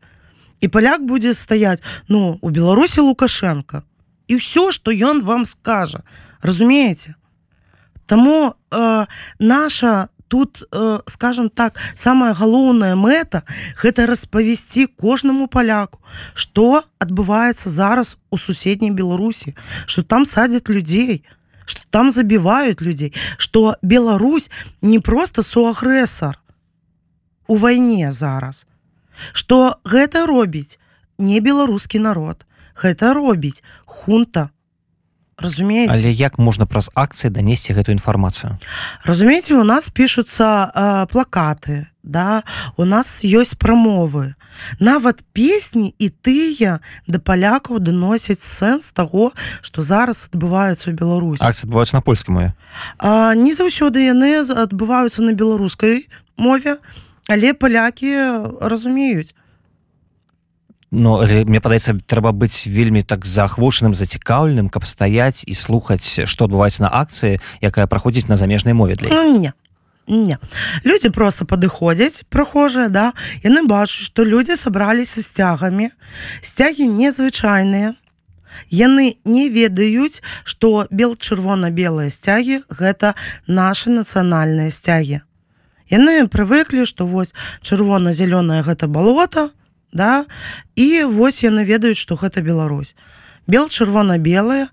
і 0.63 0.67
паляк 0.71 1.03
будзе 1.03 1.33
стаять 1.35 1.83
ну 2.07 2.39
у 2.41 2.49
беларусі 2.49 3.03
лукашенко. 3.03 3.83
І 4.31 4.39
ўсё 4.39 4.71
что 4.71 4.95
ён 4.95 5.19
вам 5.19 5.43
скажа 5.43 6.07
разумееце 6.39 7.19
Таму 8.07 8.55
э, 8.71 9.05
наша 9.39 10.07
тут 10.27 10.63
э, 10.71 10.99
скажем 11.05 11.49
так 11.49 11.75
самая 11.95 12.33
галоўная 12.33 12.95
мэта 12.95 13.43
гэта 13.75 14.07
распавесці 14.07 14.87
кожнаму 14.87 15.47
паляку 15.47 15.99
что 16.33 16.87
адбываецца 17.03 17.69
зараз 17.69 18.17
у 18.31 18.37
суседняй 18.37 18.95
беларусі 18.95 19.55
что 19.85 20.03
там 20.03 20.23
садзяць 20.25 20.71
людзей 20.71 21.27
что 21.65 21.81
там 21.91 22.09
забивают 22.09 22.79
людей 22.79 23.13
что 23.37 23.75
Беларусь 23.81 24.49
не 24.81 24.99
просто 24.99 25.43
суагрэсор 25.43 26.39
у 27.47 27.55
вайне 27.55 28.11
зараз 28.11 28.65
что 29.33 29.79
гэта 29.85 30.25
робіць? 30.25 30.79
Не 31.17 31.39
беларускі 31.39 31.99
народ. 31.99 32.45
Гэта 32.75 33.13
робіць 33.13 33.63
хунта. 33.85 34.49
Разумеете 35.37 35.93
але 35.93 36.11
як 36.13 36.37
можна 36.37 36.65
праз 36.65 36.89
акцыі 36.93 37.33
данесці 37.33 37.73
гэтую 37.73 37.97
інфармацыю? 37.97 38.53
Разумееце 39.03 39.57
у 39.57 39.63
нас 39.63 39.89
пишутся 39.89 40.69
э, 40.69 41.07
плакаты 41.09 41.89
да? 42.03 42.43
У 42.77 42.85
нас 42.85 43.23
ёсць 43.23 43.55
прамовы. 43.55 44.35
Нават 44.79 45.23
песні 45.33 45.95
і 45.97 46.09
тыя 46.09 46.83
да 47.07 47.17
палякаў 47.17 47.79
даносяць 47.79 48.43
сэнс 48.43 48.91
таго 48.93 49.31
што 49.63 49.81
зараз 49.81 50.29
адбываюцца 50.29 50.91
ў 50.91 50.95
Беларусь 50.99 51.41
адбываюцца 51.41 51.97
на 51.97 52.03
польскай 52.05 52.31
мове? 52.35 52.49
Не 53.39 53.51
заўсёды 53.55 54.03
яны 54.03 54.43
адбываюцца 54.43 55.23
на 55.23 55.33
беларускай 55.33 56.05
мове 56.37 56.77
але 57.27 57.53
палякі 57.53 58.11
разумеюць. 58.61 59.35
Ну 60.93 61.17
мне 61.25 61.57
падаецца 61.57 61.97
трэба 62.05 62.31
быць 62.37 62.69
вельмі 62.69 63.01
так 63.01 63.25
заахвочаным 63.25 63.97
зацікаўленым 63.97 64.69
каб 64.69 64.85
стаяць 64.85 65.41
і 65.49 65.57
слухаць 65.57 66.29
што 66.29 66.45
адбываецца 66.45 66.85
на 66.85 66.91
акцыі 66.93 67.41
якая 67.65 67.89
праходзіць 67.89 68.29
на 68.29 68.37
замежнай 68.37 68.77
мове 68.77 68.95
для 68.95 69.09
ну, 69.09 69.39
не 69.39 69.53
не. 70.07 70.37
Людзі 70.85 71.09
просто 71.09 71.45
падыходзяць 71.45 72.27
прохожыя 72.29 72.89
да? 72.93 73.13
Яны 73.41 73.65
бачаць 73.65 74.05
што 74.05 74.21
людзі 74.27 74.59
сабраліся 74.59 75.23
сцягамі 75.23 75.89
сцягі 76.45 76.91
незвычайныя. 76.93 77.95
Яны 78.69 79.17
не 79.25 79.49
ведаюць 79.49 80.21
што 80.43 80.85
бел 80.91 81.17
чырвона-белыя 81.17 82.13
сцягі 82.13 82.61
гэта 82.69 83.15
наши 83.47 83.89
нацыянальныя 83.89 84.69
сцягі 84.69 85.23
яны 85.93 86.27
прывыклі 86.27 86.85
што 86.89 87.05
вось 87.05 87.35
чырвона-зялёная 87.61 88.61
гэта 88.65 88.89
балота 88.89 89.49
да 89.93 90.25
і 90.75 91.05
вось 91.05 91.43
яны 91.45 91.63
ведаюць 91.63 92.01
што 92.01 92.17
гэта 92.17 92.41
Беларусь. 92.41 92.95
Бел 93.47 93.69
чырвона-белая 93.69 94.67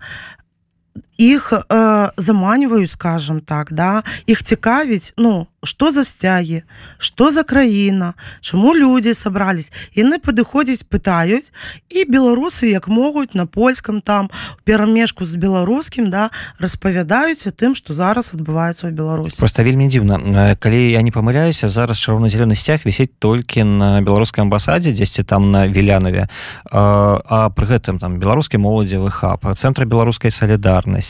іх 1.21 1.53
э, 1.53 2.11
заманіваюць 2.17 2.97
скажем 2.97 3.41
так 3.41 3.73
да 3.73 4.03
іх 4.27 4.43
цікавіць 4.43 5.13
ну 5.21 5.47
что 5.63 5.93
за 5.93 6.05
сцягі 6.05 6.63
что 6.99 7.31
за 7.31 7.45
краіна 7.45 8.15
чаму 8.41 8.75
людзі 8.75 9.13
сабрались. 9.15 9.73
Яны 9.93 10.17
падыходзяць 10.17 10.89
пытаюць 10.89 11.53
і 11.93 12.09
беларусы 12.09 12.73
як 12.73 12.89
могуць 12.89 13.37
на 13.37 13.45
польском 13.45 14.01
там 14.01 14.31
перамежку 14.65 15.29
з 15.29 15.37
беларускім 15.37 16.09
да 16.09 16.31
распавядаюць 16.59 17.45
тым 17.53 17.77
что 17.77 17.93
зараз 17.93 18.33
адбываецца 18.33 18.89
ў 18.89 18.97
Беларусі. 18.97 19.37
Просто 19.37 19.63
вельмі 19.63 19.93
дзіўна. 19.93 20.57
Калі 20.57 20.81
я 20.91 21.05
не 21.05 21.13
памыляюся 21.13 21.69
зараз 21.69 22.01
чырвона-зялёны 22.01 22.57
сцяг 22.57 22.89
вісець 22.89 23.13
толькі 23.21 23.69
на 23.69 24.01
беларускай 24.01 24.41
амбасадзе 24.41 24.97
дзесьці 24.97 25.29
там 25.29 25.53
на 25.53 25.69
вілянове. 25.69 26.33
А, 26.65 27.21
а 27.29 27.39
пры 27.53 27.77
гэтым 27.77 28.01
там 28.01 28.17
беларускі 28.17 28.57
моладзевы 28.57 29.13
хаб 29.13 29.45
цэнтра 29.45 29.85
беларускай 29.85 30.33
салідарнасці 30.33 31.10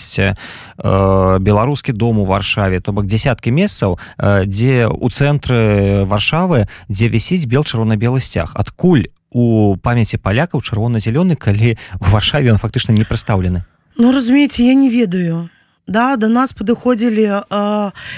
беларускі 0.78 1.92
дом 1.92 2.18
у 2.18 2.24
варшаве 2.24 2.80
то 2.80 2.92
бок 2.92 3.06
десяткі 3.06 3.50
месцаў 3.50 3.98
дзе 4.18 4.88
у 4.88 5.08
цэнтры 5.08 6.04
варшавы 6.04 6.66
дзе 6.88 7.08
вісіць 7.08 7.46
бел 7.46 7.64
чырвона-белы 7.64 8.20
сцяг. 8.20 8.52
Адкуль 8.54 9.12
у 9.30 9.76
памяці 9.76 10.18
палякаў 10.18 10.64
чырвона-зялёны 10.64 11.36
калі 11.36 11.76
у 12.00 12.04
варшаве 12.10 12.52
он 12.52 12.58
фактычна 12.58 12.92
не 12.92 13.04
прадстаўлены? 13.04 13.64
Ну 13.96 14.12
разумееце 14.12 14.62
я 14.62 14.74
не 14.74 14.88
ведаю. 14.88 15.50
Да 15.86 16.16
до 16.16 16.28
нас 16.28 16.52
падыходзілі 16.52 17.44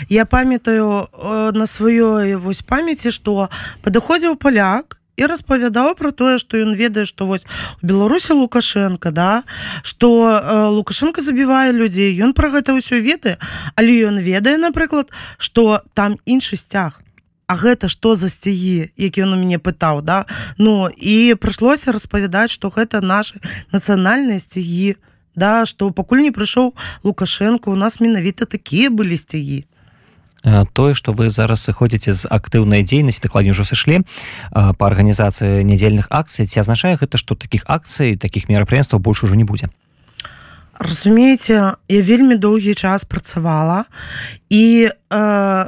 я 0.09 0.25
памятаю 0.25 1.09
на 1.53 1.67
сваёй 1.67 2.37
вось 2.37 2.63
памяці 2.63 3.11
што 3.11 3.49
падыходзіў 3.83 4.37
паляк 4.37 5.02
і 5.17 5.27
распавядаў 5.29 5.95
про 5.95 6.11
тое 6.13 6.39
што 6.41 6.57
ён 6.57 6.73
ведае 6.77 7.05
што 7.05 7.27
вось 7.29 7.45
у 7.83 7.87
беларусі 7.87 8.33
лукашенко 8.39 9.11
да 9.11 9.45
что 9.83 10.09
э, 10.33 10.69
лукашенко 10.73 11.23
забівае 11.23 11.73
людзей 11.73 12.17
ён 12.25 12.33
про 12.33 12.49
гэта 12.49 12.73
ўсё 12.73 13.01
ведае. 13.01 13.37
Але 13.77 14.09
ён 14.09 14.19
ведае 14.19 14.57
напрыклад 14.57 15.13
что 15.39 15.83
там 15.95 16.17
іншы 16.25 16.57
сцяг. 16.57 17.01
А 17.47 17.57
гэта 17.57 17.89
што 17.93 18.15
за 18.15 18.33
сцягі 18.33 18.89
які 18.97 19.29
ён 19.29 19.37
у 19.37 19.41
мяне 19.41 19.59
пытаў 19.61 20.01
да? 20.01 20.25
Ну 20.59 20.89
і 20.89 21.37
прыйшлося 21.37 21.93
распавядаць 21.93 22.51
што 22.51 22.73
гэта 22.73 23.05
наши 23.05 23.37
нацыянальныя 23.73 24.41
сцягі 24.41 24.97
да 25.37 25.67
што 25.69 25.93
пакуль 25.93 26.25
не 26.25 26.33
прыйшоў 26.33 26.73
лукашенко 27.05 27.69
у 27.69 27.77
нас 27.77 28.01
менавіта 28.01 28.49
такія 28.49 28.89
былі 28.89 29.17
сцягі. 29.17 29.69
Э, 29.69 29.72
тое 30.43 30.95
что 30.95 31.13
вы 31.13 31.31
зараз 31.31 31.63
сыходзіце 31.63 32.13
з 32.13 32.27
актыўнай 32.27 32.83
дзейнасці 32.83 33.23
дакладней 33.23 33.55
ўжо 33.55 33.63
сышлі 33.63 34.03
э, 34.03 34.05
по 34.75 34.87
арганізацыі 34.91 35.63
нядзельных 35.63 36.11
акцый 36.11 36.47
ці 36.47 36.61
азначае 36.61 36.99
гэта 36.99 37.15
што 37.17 37.39
таких 37.39 37.63
акцый 37.71 38.19
таких 38.19 38.49
мерапрыемстваў 38.51 38.99
больш 38.99 39.23
ужо 39.23 39.39
не 39.39 39.45
будзе? 39.45 39.71
Разумееце 40.83 41.79
я 41.89 42.03
вельмі 42.03 42.35
доўгі 42.35 42.75
час 42.75 43.05
працавала 43.07 43.87
і 44.51 44.91
э, 44.91 45.65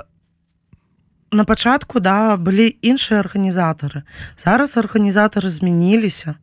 на 1.30 1.44
пачатку 1.46 2.00
да 2.02 2.34
былі 2.36 2.66
іншыя 2.82 3.22
арганізатары. 3.22 4.02
Зараз 4.34 4.74
арганізатары 4.74 5.50
змяніліся 5.50 6.34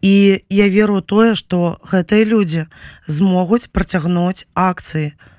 і 0.00 0.40
я 0.48 0.66
веру 0.72 1.04
тое 1.04 1.36
што 1.36 1.76
гэтыя 1.84 2.24
людзі 2.24 2.68
змогуць 3.04 3.68
працягнуць 3.68 4.48
акцыі. 4.56 5.12
на 5.12 5.35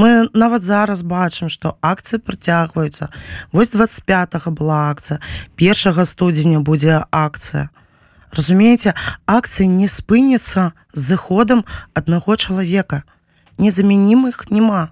мы 0.00 0.32
нават 0.32 0.64
зараз 0.64 1.04
бачым 1.04 1.52
что 1.52 1.76
акцыі 1.84 2.24
працягваюцца. 2.24 3.12
Вось 3.52 3.68
25 3.68 4.48
была 4.56 4.88
акцыя 4.88 5.20
першага 5.56 6.08
студзеня 6.08 6.64
будзе 6.64 7.04
акцыя. 7.12 7.68
Разумееце 8.32 8.94
акцыі 9.26 9.68
не 9.68 9.88
спыніцца 9.88 10.72
з 10.96 11.00
зыходам 11.12 11.64
аднаго 11.92 12.36
чалавека. 12.36 13.04
Незамянімых 13.58 14.48
няма. 14.48 14.88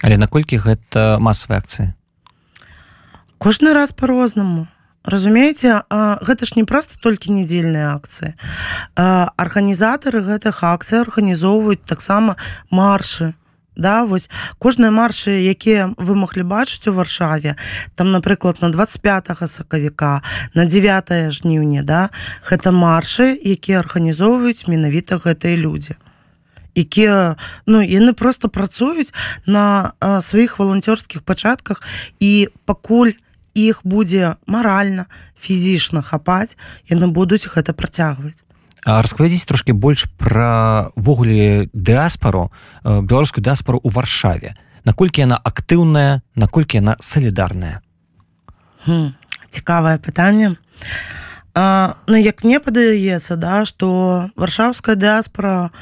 Але 0.00 0.16
наколькі 0.16 0.56
гэта 0.56 1.20
масавыя 1.20 1.60
акцыі? 1.60 1.92
Кожны 3.36 3.76
раз 3.76 3.92
по-рознаму 3.92 4.66
разумееце 5.04 5.84
гэта 5.90 6.42
ж 6.48 6.56
не 6.56 6.64
проста 6.64 6.96
толькі 6.96 7.36
нядзельныя 7.36 7.92
акцыі. 7.92 8.32
Арганізатары 8.96 10.24
гэтых 10.24 10.64
акцый 10.64 11.04
арганізоўваюць 11.04 11.84
таксама 11.84 12.40
маршы 12.70 13.36
да 13.76 14.04
вось 14.04 14.28
кожныя 14.58 14.90
маршы 14.90 15.36
якія 15.44 15.92
вы 15.96 16.16
маглі 16.16 16.42
бачыць 16.42 16.88
у 16.88 16.96
варшаве 16.96 17.56
там 17.94 18.12
напрыклад 18.12 18.60
на 18.60 18.70
25 18.70 19.36
сакавіка 19.46 20.22
на 20.54 20.64
9 20.64 21.32
жніўня 21.32 21.82
да 21.82 22.08
гэта 22.48 22.72
маршы 22.72 23.36
якія 23.36 23.84
арганізоўваюць 23.84 24.66
менавіта 24.66 25.20
гэтыя 25.20 25.56
людзі. 25.56 26.00
Якія 26.76 27.36
ну 27.66 27.80
яны 27.80 28.12
просто 28.12 28.48
працуюць 28.48 29.12
на 29.46 29.92
а, 30.00 30.20
сваіх 30.20 30.58
валанцёрскіх 30.58 31.22
пачатках 31.24 31.80
і 32.20 32.48
пакуль 32.64 33.16
іх 33.56 33.80
будзе 33.84 34.36
маральна 34.46 35.08
фізічна 35.40 36.02
хапаць 36.02 36.56
яны 36.88 37.08
будуць 37.08 37.48
гэта 37.48 37.72
працягваць 37.72 38.45
распавядзіць 38.86 39.44
трошки 39.44 39.74
больш 39.74 40.06
пра 40.16 40.90
ввогуле 40.94 41.68
дыаспору 41.74 42.52
беларускую 42.84 43.42
дыаспору 43.42 43.80
у 43.82 43.90
варшаве. 43.90 44.54
Наколькі 44.86 45.26
яна 45.26 45.40
актыўная 45.42 46.22
наколькі 46.38 46.78
яна 46.78 46.94
салідарная? 47.02 47.82
Цікавае 49.50 49.98
пытанне. 49.98 50.54
Ну 51.56 52.16
як 52.16 52.44
мне 52.44 52.60
падаецца 52.60 53.36
да 53.36 53.64
что 53.66 54.30
варшаўская 54.36 54.94
дыаспора 54.94 55.74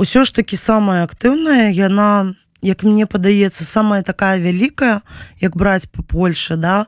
ўсё 0.00 0.24
ж 0.24 0.32
таки 0.32 0.56
самая 0.56 1.04
актыўная 1.04 1.68
яна 1.68 2.32
як 2.64 2.82
мне 2.88 3.04
падаецца 3.04 3.68
самая 3.68 4.00
такая 4.00 4.40
вялікая 4.40 5.02
як 5.44 5.56
браць 5.56 5.84
по 5.84 6.02
Польше 6.02 6.56
да. 6.56 6.86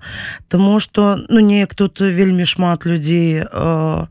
Тому 0.48 0.80
что 0.80 1.18
ну 1.28 1.40
неяк 1.40 1.74
тут 1.74 2.00
вельмі 2.00 2.48
шмат 2.48 2.86
людзей 2.86 3.44
у 3.44 3.46
э, 3.52 4.06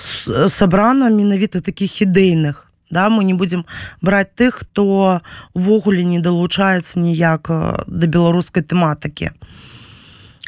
сабрана 0.00 1.10
менавіта 1.12 1.60
такіх 1.60 2.02
ідэйных 2.02 2.70
да? 2.90 3.08
Мы 3.08 3.24
не 3.24 3.34
будзем 3.34 3.64
браць 4.02 4.34
тых 4.34 4.66
хто 4.66 5.20
увогуле 5.54 6.04
не 6.04 6.20
далучаецца 6.20 7.00
ніяк 7.00 7.48
да 7.86 8.06
беларускай 8.06 8.62
тэматыкі. 8.62 9.30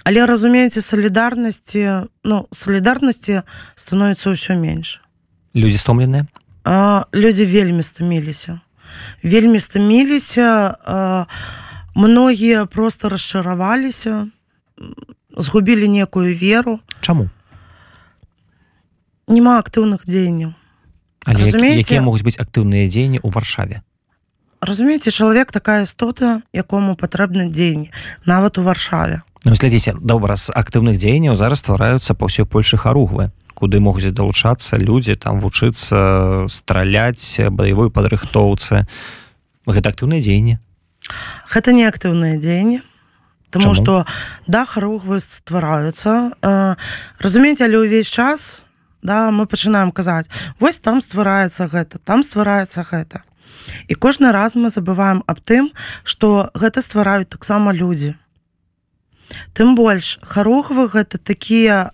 Але 0.05 0.27
разумееце 0.27 0.83
салідарнасці 0.83 2.11
ну 2.27 2.47
салідарнасці 2.51 3.47
становіцца 3.79 4.35
ўсё 4.35 4.59
менш. 4.59 5.01
Людзі 5.55 5.79
стомленыя? 5.79 6.27
Людзі 7.15 7.47
вельмі 7.47 7.83
стаміліся. 7.83 8.61
Вельмі 9.23 9.63
стаміліся 9.63 10.75
многія 11.95 12.67
просто 12.67 13.09
расчараваліся 13.09 14.27
згубілі 15.37 15.89
некую 15.89 16.35
веру. 16.35 16.81
Чаму 17.01 17.31
няма 19.29 19.59
актыўных 19.59 20.07
дзеянняў 20.07 20.53
якія 21.27 22.03
могуць 22.03 22.27
быць 22.27 22.39
актыўныя 22.39 22.91
дзеянні 22.91 23.23
ў 23.23 23.29
варшаве? 23.31 23.83
Разумееце 24.63 25.11
чалавек 25.11 25.51
такая 25.51 25.83
істота 25.87 26.43
якому 26.53 26.95
патрэбны 26.95 27.51
дзень 27.51 27.91
нават 28.27 28.59
у 28.59 28.63
варшаве. 28.63 29.23
Ну, 29.45 29.55
глядзіце 29.55 29.99
добра 29.99 30.37
з 30.39 30.55
актыўных 30.55 30.99
дзеянняў 30.99 31.35
зараз 31.35 31.63
ствараюцца 31.63 32.15
па 32.15 32.27
ўсёй 32.31 32.47
польшы 32.47 32.79
харугвы 32.79 33.31
куды 33.55 33.79
могуць 33.79 34.11
далучацца 34.11 34.79
людзі 34.79 35.15
там 35.15 35.39
вучыцца 35.39 36.47
страляць 36.51 37.39
баявой 37.51 37.91
падрыхтоўцы 37.91 38.87
гэта 39.67 39.87
актыўнае 39.95 40.23
дзеянне 40.23 40.59
гэта 41.51 41.71
не 41.71 41.87
актыўнае 41.87 42.39
дзеянне 42.39 42.83
Таму 43.53 43.77
што 43.77 44.09
да 44.49 44.65
харугвы 44.65 45.21
ствараюцца 45.21 46.33
разумееце 47.21 47.69
але 47.69 47.85
ўвесь 47.85 48.09
час 48.09 48.65
да 49.03 49.31
мы 49.31 49.47
пачынаем 49.47 49.93
казаць 49.93 50.31
вось 50.59 50.79
там 50.79 51.03
ствараецца 51.03 51.69
гэта 51.69 51.99
там 51.99 52.23
ствараецца 52.23 52.87
гэта 52.89 53.23
і 53.89 53.95
кожны 53.95 54.33
раз 54.33 54.55
мы 54.55 54.71
забываем 54.71 55.23
аб 55.27 55.41
тым 55.41 55.71
што 56.05 56.51
гэта 56.55 56.83
ствараюць 56.83 57.31
таксама 57.31 57.73
людзі. 57.73 58.15
Тым 59.57 59.75
больш 59.75 60.19
харухвы 60.23 60.89
гэта 60.93 61.19
такія 61.19 61.93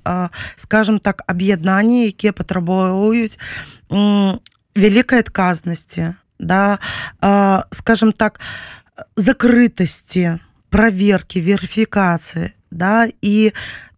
скажем 0.57 0.99
так 0.99 1.23
аб'яднанні 1.27 2.09
якія 2.11 2.33
патрабуюць 2.33 3.39
вялікай 4.75 5.21
адказнасці 5.23 6.15
да 6.39 6.79
скажем 7.71 8.13
так 8.13 8.41
закрытасці 9.15 10.39
проверки 10.71 11.39
верыфікацыі 11.39 12.51
да 12.71 13.07
і 13.23 13.53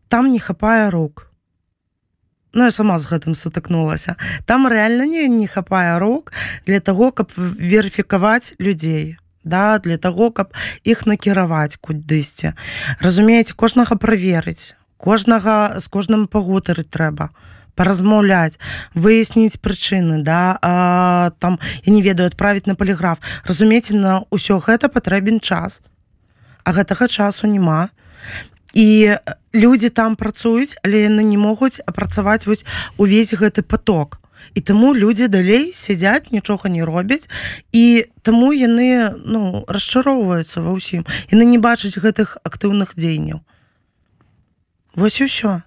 там 0.08 0.30
не 0.30 0.38
хапае 0.38 0.90
рук 0.90 1.29
Ну 2.52 2.64
я 2.64 2.70
сама 2.70 2.98
з 2.98 3.06
гэтым 3.06 3.34
сутыкнулася. 3.38 4.16
Там 4.46 4.66
рэальна 4.66 5.06
не 5.06 5.28
не 5.28 5.46
хапае 5.46 5.98
рук 5.98 6.32
для 6.66 6.80
того 6.80 7.12
каб 7.12 7.30
верыфікаваць 7.36 8.54
людзей 8.58 9.16
да 9.44 9.78
для 9.78 9.96
того 9.96 10.30
каб 10.30 10.52
іх 10.84 11.06
накіраваць 11.06 11.78
кудысьці. 11.80 12.52
Разумееце 13.00 13.54
кожнага 13.54 13.96
праверыць 13.96 14.74
кожнага 14.98 15.80
з 15.80 15.88
кожным 15.88 16.26
пагутарыць 16.26 16.90
трэба 16.90 17.30
паразмаўляць 17.80 18.58
выясніць 18.94 19.56
прычыны 19.62 20.20
да 20.26 20.58
а, 20.60 21.30
там 21.38 21.58
я 21.86 21.92
не 21.94 22.02
ведаю 22.02 22.28
адправіць 22.28 22.66
на 22.66 22.74
паліграф. 22.74 23.22
Разумееце 23.48 23.96
на 23.96 24.20
ўсё 24.28 24.60
гэта 24.60 24.92
патрэбен 24.92 25.40
час. 25.40 25.80
А 26.64 26.76
гэтага 26.76 27.08
часу 27.08 27.46
няма 27.46 27.88
і 28.74 29.16
людзі 29.54 29.88
там 29.90 30.16
працуюць 30.16 30.78
але 30.84 31.06
яны 31.10 31.22
не 31.26 31.38
могуць 31.38 31.82
апрацаваць 31.86 32.46
вось 32.46 32.64
увесь 32.96 33.34
гэты 33.34 33.62
поток 33.62 34.20
і 34.54 34.60
таму 34.60 34.94
людзі 34.94 35.28
далей 35.28 35.72
сядзяць 35.72 36.32
нічога 36.32 36.68
не 36.68 36.84
робяць. 36.84 37.28
І 37.72 38.04
таму 38.22 38.52
яны 38.52 39.14
ну 39.24 39.64
расчароўваюцца 39.68 40.62
ва 40.64 40.74
ўсім. 40.74 41.06
Яны 41.30 41.44
не 41.46 41.58
бачаць 41.58 41.98
гэтых 41.98 42.38
актыўных 42.42 42.96
дзеянняў. 42.96 43.44
Вось 44.94 45.20
і 45.22 45.30
ўсё. 45.30 45.62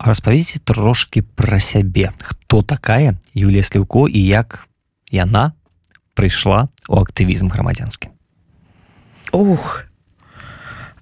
Распавіце 0.00 0.60
трошки 0.64 1.22
пра 1.22 1.60
сябе. 1.60 2.12
Хто 2.20 2.62
такая 2.62 3.16
Юлія 3.34 3.62
сліўко 3.62 4.08
і 4.08 4.20
як 4.20 4.66
яна 5.12 5.52
прыйшла 6.16 6.68
у 6.88 7.00
актывізм 7.00 7.52
грамадзянскі? 7.52 8.08
Ух 9.32 9.84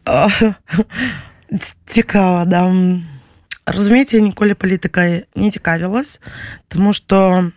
цікава 1.86 2.44
да. 2.44 2.72
Разумееце 3.66 4.20
ніколі 4.20 4.54
палітыкай 4.54 5.24
не 5.34 5.50
цікавілась 5.50 6.20
тому 6.68 6.92
что 6.92 7.50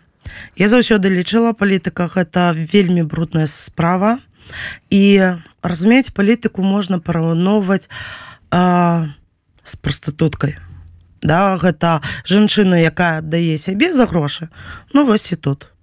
я 0.56 0.68
заўсёды 0.68 1.10
лічыла 1.10 1.54
палітыка 1.54 2.06
гэта 2.08 2.54
вельмі 2.54 3.04
брудная 3.04 3.48
справа. 3.48 4.20
І 4.90 5.22
разумець 5.64 6.14
палітыку 6.14 6.62
можна 6.62 7.00
параўноўваць 7.00 7.90
з 8.52 9.74
прастытуткай 9.82 10.58
да 11.26 11.58
гэта 11.58 12.02
жанчына 12.30 12.78
якая 12.86 13.26
аддае 13.26 13.58
сябе 13.58 13.92
за 13.92 14.06
грошы 14.06 14.50
ну 14.94 15.06
вось 15.06 15.32
і 15.34 15.36
тут 15.36 15.74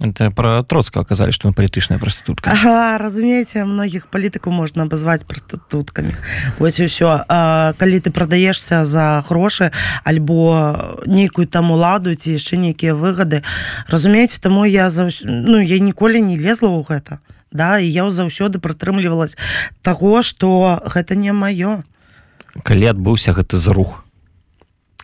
это 0.00 0.30
про 0.30 0.62
троцка 0.62 1.04
казалі 1.04 1.30
что 1.32 1.48
он 1.48 1.54
палітычная 1.54 1.98
прастытутка 1.98 2.50
ага, 2.50 2.98
разумееце 2.98 3.64
многіх 3.64 4.08
палітыку 4.08 4.50
можна 4.50 4.82
абазваць 4.82 5.22
прастытуткамі 5.22 6.14
ось 6.58 6.80
ўсё 6.80 7.22
калі 7.78 8.00
ты 8.02 8.10
прадаешься 8.10 8.84
за 8.84 9.22
грошы 9.28 9.70
альбо 10.02 10.98
нейкую 11.06 11.46
там 11.46 11.70
уладу 11.70 12.14
ці 12.14 12.34
яшчэ 12.34 12.56
нейкія 12.58 12.94
выгады 12.94 13.42
разумееце 13.86 14.40
таму 14.40 14.64
я 14.66 14.90
за 14.90 15.10
ну 15.22 15.62
я 15.62 15.78
ніколі 15.78 16.22
не 16.22 16.36
лезла 16.36 16.74
ў 16.74 16.82
гэта 16.82 17.22
да 17.54 17.78
і 17.78 17.86
я 17.86 18.10
заўсёды 18.10 18.58
прытрымлівалась 18.58 19.38
таго 19.82 20.22
что 20.22 20.82
гэта 20.90 21.14
не 21.14 21.30
маё 21.30 21.86
калі 22.66 22.90
адбыўся 22.90 23.30
гэты 23.30 23.62
зрух 23.62 24.02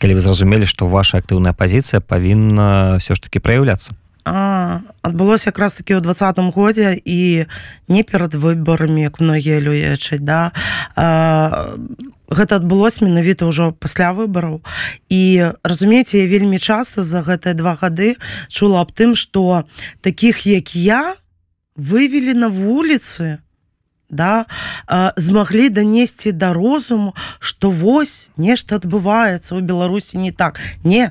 калі 0.03 0.19
вы 0.19 0.21
зразумелі 0.21 0.67
што 0.67 0.91
ваша 0.91 1.23
актыўная 1.23 1.55
пазіцыя 1.55 2.03
павінна 2.03 2.99
все 2.99 3.15
ж 3.15 3.23
таки 3.23 3.39
праяўляцца 3.39 3.95
адбылося 4.25 5.51
якраз 5.51 5.75
таки 5.75 5.97
ў 5.97 6.01
двадцатым 6.05 6.51
годзе 6.53 6.93
і 6.93 7.47
не 7.89 8.03
перад 8.03 8.35
выбарамі 8.35 9.09
як 9.09 9.21
многія 9.21 9.61
люечаць 9.61 10.21
да. 10.21 10.53
А, 10.97 11.77
гэта 12.29 12.61
адбылось 12.61 13.01
менавіта 13.01 13.49
ўжо 13.49 13.73
пасля 13.73 14.13
выбараў. 14.13 14.61
І 15.09 15.53
разумееце 15.65 16.23
я 16.23 16.27
вельмі 16.29 16.59
часта 16.61 17.03
за 17.03 17.25
гэтыя 17.25 17.57
два 17.57 17.75
гады 17.81 18.21
чула 18.49 18.85
аб 18.85 18.93
тым 18.93 19.17
што 19.17 19.65
таких 20.05 20.45
як 20.47 20.77
я 20.77 21.17
вывели 21.77 22.37
на 22.37 22.53
вуліцы 22.53 23.41
да 24.11 24.45
а, 24.87 25.13
змаглі 25.17 25.71
данесці 25.71 26.33
да 26.33 26.53
розуму 26.53 27.17
што 27.39 27.71
вось 27.71 28.29
нешта 28.37 28.77
адбываецца 28.77 29.57
ў 29.57 29.65
беларусі 29.65 30.21
не 30.21 30.33
так. 30.33 30.61
Не. 30.85 31.11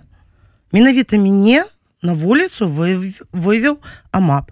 Менавіта 0.72 1.18
мяне 1.18 1.66
у 1.66 1.79
на 2.02 2.14
вуліцу 2.14 2.68
вывеў 2.68 3.80
амап. 4.12 4.52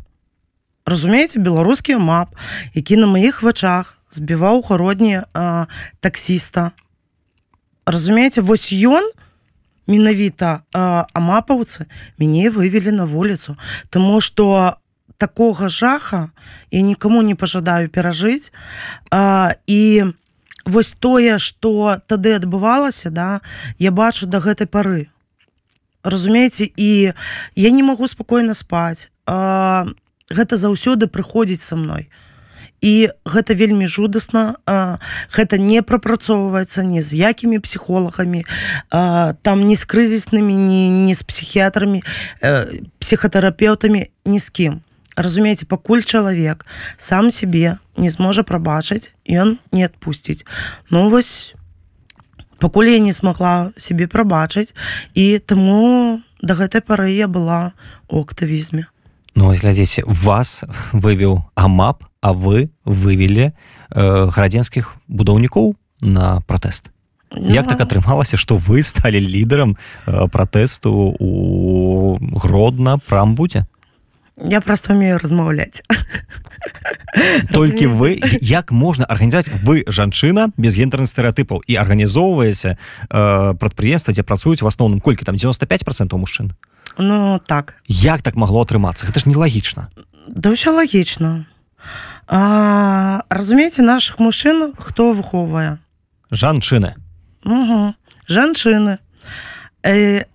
Разумееце 0.85 1.39
беларускі 1.39 1.97
мап 1.97 2.35
які 2.73 2.97
на 2.97 3.07
маіх 3.07 3.43
вачах 3.43 3.97
збіваў 4.11 4.63
гародні 4.69 5.21
таксіста. 5.99 6.71
Разумееце 7.85 8.41
вось 8.41 8.71
ён 8.71 9.11
менавіта 9.87 10.63
амапаўцы 10.73 11.87
мяне 12.19 12.51
вывелі 12.51 12.91
на 12.91 13.05
вуліцу 13.05 13.57
Таму 13.89 14.21
что 14.21 14.77
такога 15.17 15.69
жаха 15.69 16.29
я 16.71 16.81
нікому 16.81 17.21
не 17.21 17.35
пажадаю 17.35 17.89
перажыць 17.89 18.51
а, 19.11 19.55
і 19.67 20.13
вось 20.65 20.93
тое 20.99 21.39
что 21.39 21.97
тады 22.07 22.35
адбывалася 22.35 23.09
да 23.09 23.41
я 23.79 23.91
бачу 23.91 24.27
да 24.27 24.39
гэтай 24.39 24.67
пары 24.67 25.07
разумееце 26.03 26.69
і 26.75 27.13
я 27.55 27.69
не 27.69 27.83
магу 27.83 28.07
спакойна 28.07 28.53
спаць. 28.53 29.09
А, 29.25 29.87
гэта 30.29 30.57
заўсёды 30.57 31.07
прыходзіць 31.07 31.63
са 31.63 31.75
мной. 31.75 32.09
І 32.81 33.09
гэта 33.25 33.57
вельмі 33.57 33.89
жудасна 33.89 34.61
а, 34.69 35.01
гэта 35.33 35.57
не 35.57 35.81
прапрацоўваецца 35.81 36.85
ні 36.85 37.01
з 37.01 37.17
якімі 37.17 37.57
псіхолагамі 37.59 38.45
а, 38.93 39.33
там 39.41 39.65
не 39.65 39.75
з 39.75 39.83
крызіснымі 39.89 40.53
не, 40.53 41.09
не 41.09 41.13
з 41.17 41.23
псіхіятрамі 41.25 42.03
э, 42.41 42.85
псіхатэрапеўтамі 43.01 44.05
ні 44.25 44.39
з 44.39 44.49
кім. 44.49 44.73
Разумееце 45.17 45.65
пакуль 45.65 46.05
чалавек 46.05 46.69
сам 47.01 47.33
сябе 47.33 47.81
не 47.97 48.13
зможа 48.13 48.45
прабачыць 48.45 49.17
ён 49.25 49.57
не 49.73 49.81
адпусціць. 49.89 50.45
Ну 50.93 51.09
вось 51.09 51.56
пакуль 52.59 52.89
я 52.89 52.99
не 52.99 53.13
смогла 53.13 53.71
сябе 53.77 54.07
прабачыць 54.07 54.73
і 55.13 55.39
таму 55.39 56.19
да 56.41 56.53
гэтай 56.53 56.81
пары 56.81 57.11
я 57.11 57.27
была 57.27 57.73
у 58.09 58.21
актывізме. 58.21 58.85
Ну 59.37 59.53
глядзіце 59.53 60.01
вас 60.05 60.65
вывеў 60.93 61.45
амап 61.53 62.03
а 62.21 62.33
вы 62.33 62.69
вывелі 62.85 63.53
э, 63.53 63.53
градзенскіх 64.33 64.97
будаўнікоў 65.07 65.75
на 66.01 66.41
пратэст 66.41 66.89
ну, 67.31 67.53
Як 67.53 67.67
так 67.67 67.81
атрымалася 67.81 68.37
што 68.37 68.57
вы 68.57 68.81
сталі 68.83 69.21
лідарам 69.21 69.77
э, 69.77 70.27
пратэсту 70.27 71.13
у 71.19 72.17
гродна 72.17 72.97
прамбудзе 72.97 73.65
я 74.41 74.61
просто 74.61 74.93
умею 74.93 75.19
размаўляць 75.21 75.83
толькі 77.57 77.87
вы 77.87 78.19
як 78.41 78.71
можна 78.71 79.05
арганізаць 79.05 79.49
вы 79.63 79.83
жанчына 79.87 80.51
без 80.57 80.75
гендерных 80.75 81.09
стэеатыпаў 81.09 81.63
і 81.67 81.73
арганізоўваеце 81.75 82.75
э, 82.75 82.77
прадпрыемства 83.59 84.13
дзе 84.13 84.23
працуюць 84.23 84.61
в 84.61 84.67
асноўным 84.67 84.99
колькі 84.99 85.25
там 85.25 85.35
95 85.35 85.85
процентов 85.85 86.19
мужчын? 86.19 86.53
Ну 86.97 87.39
так. 87.45 87.75
Як 87.85 88.21
так 88.21 88.35
магло 88.35 88.65
атрымацца? 88.65 89.05
Гэта 89.05 89.21
ж 89.21 89.29
нелагічна 89.29 89.89
да 90.27 90.51
ўсё 90.51 90.75
лагічна 90.75 91.47
разумееце 92.27 93.81
наших 93.81 94.19
мужчын 94.19 94.75
хто 94.75 95.15
выхоўвае? 95.15 95.79
Жанчыны. 96.31 96.99
Жанчыны. 98.27 98.99
Э, 99.83 100.27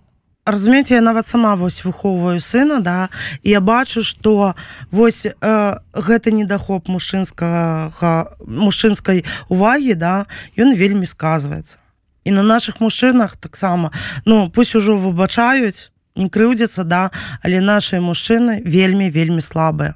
разумееце 0.44 0.94
я 0.94 1.00
нават 1.00 1.26
сама 1.26 1.54
вось 1.56 1.84
выхоўваю 1.84 2.40
сына 2.40 2.80
да 2.80 3.08
і 3.42 3.50
я 3.50 3.60
бачу 3.60 4.02
что 4.02 4.54
вось 4.90 5.26
э, 5.26 5.76
гэты 5.94 6.32
недахоп 6.32 6.88
мужчынскага 6.88 8.34
мужчынскай 8.40 9.24
увагі 9.48 9.94
да 9.94 10.26
ён 10.58 10.74
вельмі 10.74 11.06
сказваецца. 11.06 11.78
І 12.24 12.30
на 12.30 12.42
наших 12.42 12.80
мужчынах 12.80 13.36
таксама 13.36 13.92
ну 14.24 14.50
пусть 14.50 14.74
ужо 14.74 14.96
выбачаюць 14.96 15.90
не 16.16 16.28
крыўдзяцца 16.28 16.84
да 16.84 17.10
але 17.42 17.60
наши 17.60 18.00
мужчыны 18.00 18.62
вельмі 18.66 19.10
вельмі 19.10 19.40
слабыя. 19.40 19.94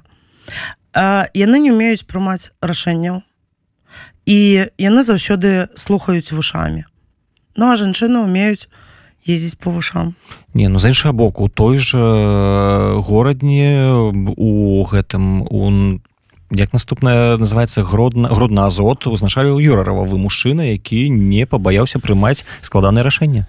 Э, 0.95 1.27
яны 1.33 1.59
не 1.59 1.71
умеюць 1.75 2.07
прымаць 2.07 2.55
рашэнняў 2.61 3.19
і 4.25 4.71
яны 4.79 5.03
заўсёды 5.03 5.67
слухаюць 5.75 6.31
вушамі. 6.31 6.87
Ну 7.55 7.67
а 7.67 7.75
жанчыны 7.75 8.23
умеюць 8.23 8.71
ездзіць 9.25 9.57
по 9.57 9.71
вушам 9.71 10.15
не 10.53 10.69
ну 10.69 10.79
за 10.79 10.89
іншага 10.89 11.13
боку 11.13 11.49
той 11.49 11.77
же 11.77 11.99
горадні 13.01 13.89
у 14.37 14.83
гэтым 14.83 15.47
у 15.49 15.99
як 16.51 16.73
наступная 16.73 17.37
называется 17.37 17.83
гродна 17.83 18.29
грудна 18.29 18.65
азот 18.65 19.07
узначалі 19.07 19.59
юрарова 19.63 20.05
вы 20.05 20.17
мужчына 20.17 20.61
які 20.61 21.09
не 21.09 21.45
пабаяўся 21.45 21.99
прымаць 21.99 22.45
складанае 22.61 23.03
рашэнне 23.03 23.45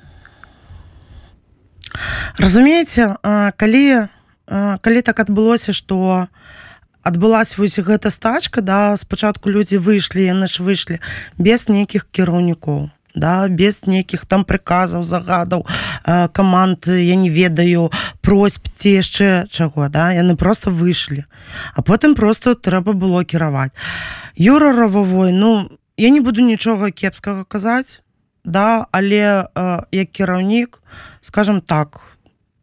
разумееце 2.38 3.14
калі 3.56 4.08
калі 4.48 5.00
так 5.02 5.20
адбылося 5.20 5.72
что 5.72 6.26
адбылась 7.02 7.58
вось 7.58 7.78
гэта 7.78 8.10
стачка 8.10 8.60
да 8.60 8.96
спачатку 8.96 9.50
людзі 9.50 9.78
выйшлі 9.78 10.26
яны 10.26 10.46
ж 10.50 10.62
выйшлі 10.62 10.98
без 11.38 11.68
нейкіх 11.68 12.08
кіраўнікоў 12.10 12.90
да 13.18 13.48
без 13.48 13.86
нейкіх 13.86 14.24
там 14.26 14.44
прыказаў 14.44 15.02
загадаў 15.02 15.66
э, 15.66 16.28
каманд 16.32 16.86
я 16.86 17.14
не 17.14 17.30
ведаю 17.30 17.90
просьб 18.22 18.68
ці 18.76 18.94
яшчэ 18.98 19.46
чаго 19.50 19.88
да 19.88 20.12
яны 20.12 20.36
просто 20.36 20.70
выйшлі. 20.70 21.24
А 21.74 21.82
потым 21.82 22.14
просто 22.14 22.54
трэба 22.54 22.92
было 22.92 23.24
кіраваць. 23.24 23.72
Юра 24.36 24.72
рававой 24.72 25.32
ну 25.32 25.68
я 25.96 26.10
не 26.10 26.20
буду 26.20 26.40
нічога 26.40 26.90
кепскага 26.90 27.44
казаць 27.44 28.00
да 28.44 28.86
але 28.92 29.46
э, 29.54 29.82
як 29.92 30.10
кіраўнік 30.10 30.80
скажем 31.20 31.60
так 31.60 32.00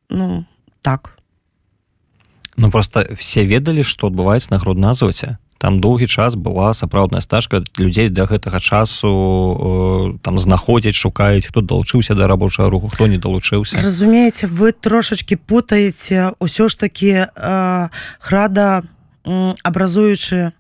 ну 0.10 0.46
так. 0.82 1.12
Ну 2.58 2.72
просто 2.72 3.06
все 3.20 3.46
ведалі 3.46 3.84
што 3.84 4.08
адбываецца 4.08 4.52
на 4.52 4.60
грудна 4.60 4.92
азоце 4.92 5.38
там 5.58 5.80
доўгі 5.82 6.08
час 6.08 6.36
была 6.36 6.74
сапраўдная 6.74 7.22
стажка 7.22 7.64
людзей 7.78 8.10
да 8.10 8.26
гэтага 8.26 8.60
часу 8.60 9.10
э, 9.10 10.18
там 10.22 10.40
знаходзяць 10.40 10.96
шукаюць 10.96 11.48
хто 11.48 11.62
далучыўся 11.62 12.16
да 12.16 12.28
рабочага 12.28 12.70
руху 12.70 12.88
хто 12.88 13.08
не 13.08 13.18
далучыўся. 13.18 13.78
Разумееце 13.80 14.48
вы 14.48 14.72
трошачки 14.72 15.36
путаеце 15.36 16.36
ўсё 16.40 16.68
ж 16.68 16.76
таки 16.76 17.26
э, 17.26 17.90
града 18.22 18.84
абразуючы 19.64 20.52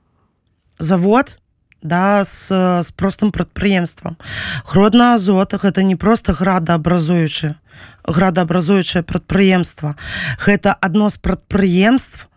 завод 0.79 1.37
да 1.83 2.25
с, 2.25 2.49
с 2.49 2.91
простым 2.91 3.31
прадпрыемствам. 3.31 4.17
Гродна 4.65 5.13
азота 5.13 5.57
гэта 5.57 5.83
не 5.83 5.95
просто 5.95 6.33
градаабразуючы 6.33 7.55
градаабразуючае 8.07 9.03
прадпрыемства. 9.03 9.95
Гэта 10.39 10.73
адно 10.81 11.09
з 11.09 11.17
прадпрыемств 11.17 12.27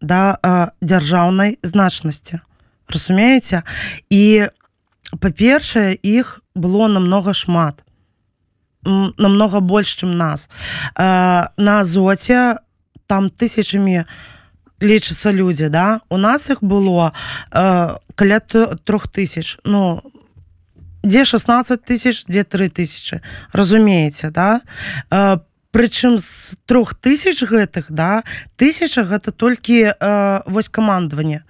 да 0.00 0.38
дзяржаўнай 0.80 1.58
значнасці 1.62 2.40
разумееце 2.88 3.62
і 4.10 4.48
па-першае 5.20 5.94
іх 6.02 6.40
было 6.54 6.88
намного 6.88 7.34
шмат. 7.34 7.84
Намного 8.84 9.60
больш 9.60 9.96
чым 9.96 10.16
нас. 10.16 10.48
На 10.96 11.80
азоце 11.80 12.58
там 13.06 13.30
тысячамі 13.30 14.04
лічацца 14.80 15.32
людзі 15.32 15.68
да? 15.68 16.00
У 16.08 16.16
нас 16.18 16.50
іх 16.50 16.60
было 16.60 17.12
каля 17.50 18.40
трох 18.84 19.08
тысяч. 19.08 19.58
Ну 19.64 20.02
дзе 21.02 21.24
16 21.24 21.84
тысяч 21.84 22.24
дзе 22.28 22.44
3 22.44 22.68
тысячи. 22.68 23.22
Разумееце 23.52 24.30
да? 24.30 24.60
По 25.08 25.40
прычым 25.74 26.22
з 26.22 26.54
трох 26.70 26.94
тысяч 26.94 27.42
гэтых 27.42 27.90
да 27.90 28.22
тысяча 28.54 29.02
гэта 29.02 29.34
толькі 29.34 29.90
э, 29.90 30.40
вось 30.46 30.70
камандаванне. 30.70 31.42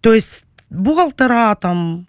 То 0.00 0.14
есть 0.14 0.46
бухгалтара 0.70 1.54
там 1.58 2.06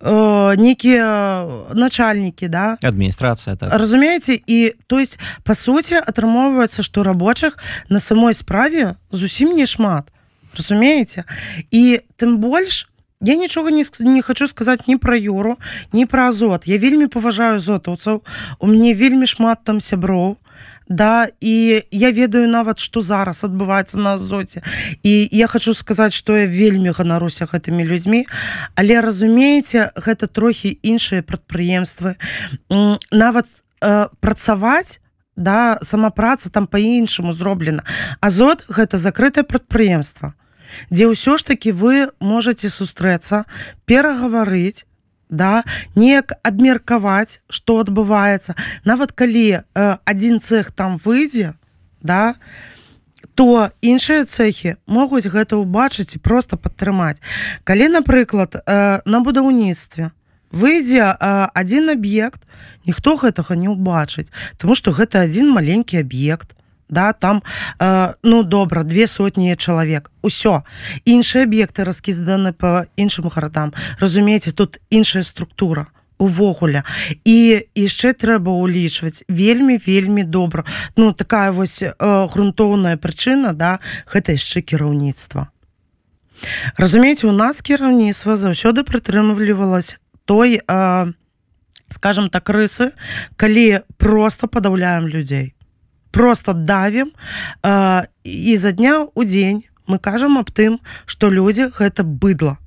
э, 0.00 0.54
некія 0.56 1.42
начальнікі 1.74 2.46
да. 2.48 2.78
Адміністрацыя 2.82 3.58
так. 3.58 3.74
разумееце? 3.74 4.38
І 4.46 4.78
то 4.86 5.02
есть 5.02 5.18
по 5.42 5.58
суці 5.58 5.98
атрымоўваецца 5.98 6.86
што 6.86 7.02
рабочых 7.02 7.58
на 7.90 7.98
самой 7.98 8.34
справе 8.38 8.94
зусім 9.10 9.58
не 9.58 9.66
шмат. 9.66 10.06
Разумееце? 10.54 11.26
І 11.74 12.06
тым 12.14 12.38
больш 12.38 12.86
то 12.86 12.97
Я 13.20 13.34
нічога 13.34 13.70
не, 13.70 13.84
не 14.00 14.22
хочу 14.22 14.48
сказаць 14.48 14.86
ні 14.86 14.96
пра 14.96 15.16
юру, 15.18 15.56
ні 15.92 16.06
пра 16.06 16.28
азот. 16.28 16.68
Я 16.70 16.78
вельмі 16.78 17.06
паважаю 17.10 17.58
зотаўцаў. 17.58 18.22
У 18.58 18.66
мяне 18.66 18.94
вельмі 18.94 19.26
шмат 19.26 19.64
там 19.64 19.80
сяброў. 19.80 20.36
Да 20.88 21.26
і 21.40 21.82
я 21.90 22.10
ведаю 22.12 22.48
нават, 22.48 22.78
што 22.78 23.02
зараз 23.02 23.42
адбываецца 23.44 23.98
на 23.98 24.14
азоце. 24.14 24.62
І 25.02 25.28
я 25.32 25.46
хочу 25.46 25.74
сказаць, 25.74 26.14
што 26.14 26.38
я 26.38 26.46
вельмі 26.46 26.94
ганаруся 26.94 27.50
гэтымі 27.50 27.84
людзьмі. 27.84 28.24
Але 28.78 29.02
разумееце, 29.02 29.90
гэта 29.98 30.30
трохі 30.30 30.78
іншыя 30.82 31.26
прадпрыемствы. 31.26 32.14
Нават 33.10 33.46
э, 33.82 34.08
працаваць, 34.20 35.02
да, 35.36 35.78
сама 35.82 36.10
праца 36.10 36.50
там 36.50 36.70
па-іншаму 36.70 37.34
зроблена. 37.34 37.82
Азот 38.22 38.64
гэта 38.70 38.96
закрытае 38.96 39.42
прадпрыемства 39.42 40.38
дзе 40.90 41.08
ўсё 41.08 41.38
ж 41.38 41.44
таки 41.44 41.72
вы 41.72 42.08
можете 42.20 42.70
сустрэцца 42.70 43.44
перагаварыць 43.86 44.84
да 45.30 45.62
неяк 45.94 46.32
абмеркаваць 46.42 47.40
что 47.48 47.80
адбываецца. 47.80 48.56
Нават 48.84 49.12
калі 49.12 49.60
э, 49.60 49.96
один 50.04 50.40
цех 50.40 50.72
там 50.72 50.98
выйдзе 50.98 51.54
да 52.00 52.34
то 53.34 53.70
іншыя 53.82 54.24
цехі 54.24 54.76
могуць 54.86 55.30
гэта 55.30 55.56
ўбачыць 55.56 56.16
і 56.16 56.18
просто 56.18 56.56
падтрымаць. 56.56 57.22
Калі 57.64 57.88
напрыклад 57.88 58.56
э, 58.56 59.00
на 59.04 59.20
будаўніцтве 59.20 60.10
выйдзе 60.50 61.12
э, 61.12 61.48
один 61.54 61.90
аб'ект 61.90 62.42
ніхто 62.86 63.16
гэтага 63.16 63.54
не 63.54 63.68
ўбачыць 63.68 64.32
тому 64.56 64.74
что 64.74 64.92
гэта 64.92 65.20
один 65.20 65.50
маленькі 65.52 66.00
аб'ект 66.00 66.56
да 66.88 67.12
там 67.12 67.42
э, 67.80 68.14
ну 68.22 68.42
добра 68.42 68.82
две 68.82 69.06
сотні 69.06 69.56
чалавек 69.56 70.10
усё. 70.22 70.62
Іншыя 71.04 71.44
аб'екты 71.44 71.84
раскізданы 71.84 72.52
по 72.52 72.86
іншым 72.96 73.28
гарадам 73.28 73.72
разумееце 74.00 74.52
тут 74.52 74.80
іншая 74.90 75.22
структура 75.22 75.86
увогуле 76.18 76.82
і 77.24 77.62
яшчэ 77.74 78.12
трэба 78.12 78.50
ўлічваць 78.50 79.22
вельмі 79.28 79.78
вельмі 79.78 80.24
добра. 80.24 80.64
Ну 80.96 81.12
такая 81.12 81.52
вось 81.52 81.82
э, 81.82 81.92
грунтоўная 81.98 82.96
прычына 82.96 83.52
да 83.52 83.78
гэта 84.06 84.32
яшчэ 84.32 84.60
кіраўніцтва 84.60 85.48
разумееце 86.76 87.26
у 87.26 87.32
нас 87.32 87.62
кіраўніцтва 87.62 88.36
заўсёды 88.36 88.84
прытрымлівалась 88.84 89.96
той 90.24 90.60
э, 90.60 91.12
скажем 91.88 92.30
так 92.30 92.50
рысы 92.50 92.92
калі 93.36 93.80
просто 93.96 94.46
падаўляем 94.46 95.08
людзей 95.08 95.54
просто 96.10 96.52
давім 96.52 97.10
э, 97.62 98.02
і 98.24 98.56
за 98.56 98.72
дня 98.72 99.08
ў 99.16 99.24
дзень 99.24 99.64
мы 99.88 99.98
кажам 99.98 100.38
аб 100.38 100.50
тым 100.52 100.78
что 101.06 101.30
людзі 101.32 101.72
гэта 101.72 102.04
быдла 102.04 102.58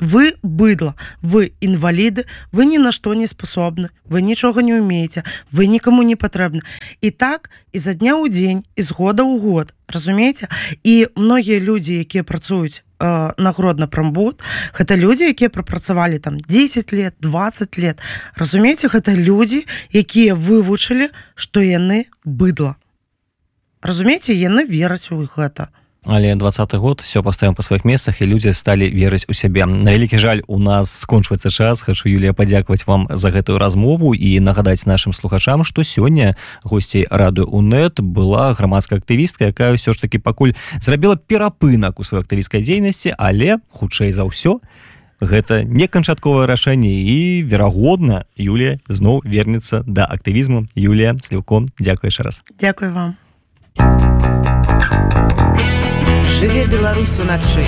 вы 0.00 0.36
быдла 0.42 0.94
вы 1.22 1.52
інваліды 1.60 2.24
вы 2.52 2.66
ні 2.70 2.78
на 2.78 2.92
што 2.92 3.14
не 3.14 3.26
спасобны 3.26 3.90
вы 4.04 4.22
нічога 4.22 4.62
не 4.62 4.74
умееце 4.74 5.24
вы 5.50 5.66
нікому 5.66 6.02
не 6.02 6.16
патрэбны 6.16 6.62
і 7.00 7.10
так 7.10 7.50
і 7.72 7.78
за 7.78 7.94
дня 7.94 8.14
ў 8.14 8.30
дзень 8.30 8.62
і 8.76 8.82
з 8.82 8.90
года 8.92 9.26
ў 9.26 9.40
год 9.40 9.74
разумееце 9.88 10.48
і 10.84 11.10
многія 11.16 11.60
людзі 11.60 11.98
якія 12.06 12.24
працуюць 12.24 12.85
э, 12.98 13.32
нагродна 13.38 13.86
прамбуд 13.86 14.42
гэта 14.72 14.96
людзі 14.96 15.30
якія 15.30 15.50
прапрацавалі 15.50 16.18
там 16.18 16.40
10 16.40 16.92
лет 16.92 17.14
20 17.20 17.78
лет. 17.78 18.00
Разумееце 18.34 18.88
гэта 18.88 19.14
людзі 19.14 19.66
якія 19.92 20.34
вывучылі 20.34 21.10
што 21.34 21.60
яны 21.60 22.06
быдла. 22.24 22.76
Разумееце 23.82 24.32
яны 24.34 24.64
вераць 24.64 25.10
у 25.10 25.22
гэта. 25.22 25.70
то 25.70 25.85
але 26.06 26.34
двадцатый 26.34 26.80
год 26.80 27.00
все 27.00 27.22
поставим 27.22 27.54
по 27.54 27.62
сваіх 27.62 27.84
месцах 27.84 28.22
і 28.22 28.26
людзі 28.26 28.52
сталі 28.52 28.90
верыць 28.90 29.26
у 29.28 29.34
сябе 29.34 29.66
на 29.66 29.90
вялікі 29.90 30.18
жаль 30.18 30.40
у 30.46 30.58
нас 30.58 30.90
скончваецца 30.90 31.50
час. 31.50 31.82
Хочу 31.82 32.08
Юлія 32.08 32.32
падзякаваць 32.32 32.86
вам 32.86 33.06
за 33.10 33.30
гэтую 33.30 33.58
размову 33.58 34.14
і 34.14 34.40
нагадаць 34.40 34.86
нашим 34.86 35.12
слухачам 35.12 35.64
что 35.64 35.82
сёння 35.82 36.36
госцей 36.64 37.06
рады 37.10 37.42
унет 37.42 38.00
была 38.00 38.54
грамадская 38.54 38.98
актывістка 38.98 39.50
якая 39.50 39.74
ўсё 39.74 39.92
ж 39.92 40.00
таки 40.00 40.18
пакуль 40.18 40.54
зрабіла 40.80 41.16
перапынак 41.16 41.98
у 41.98 42.04
сваёй 42.04 42.22
актывісцкай 42.22 42.62
дзейнасці 42.62 43.14
але 43.18 43.58
хутчэй 43.70 44.12
за 44.12 44.24
ўсё 44.24 44.60
гэта 45.20 45.64
не 45.64 45.88
канчатковае 45.88 46.46
рашэнне. 46.46 47.02
І 47.02 47.42
верагодна 47.42 48.24
Юлія 48.36 48.78
зноў 48.88 49.22
вернецца 49.24 49.82
да 49.86 50.04
актывізму 50.04 50.66
Юлія 50.74 51.16
сліўком 51.22 51.68
дзякуй 51.80 52.08
яшчэ 52.12 52.22
раз. 52.22 52.42
Дякую 52.60 52.92
вам 52.92 53.16
жыве 56.46 56.64
беларус 56.66 57.18
уначы 57.18 57.66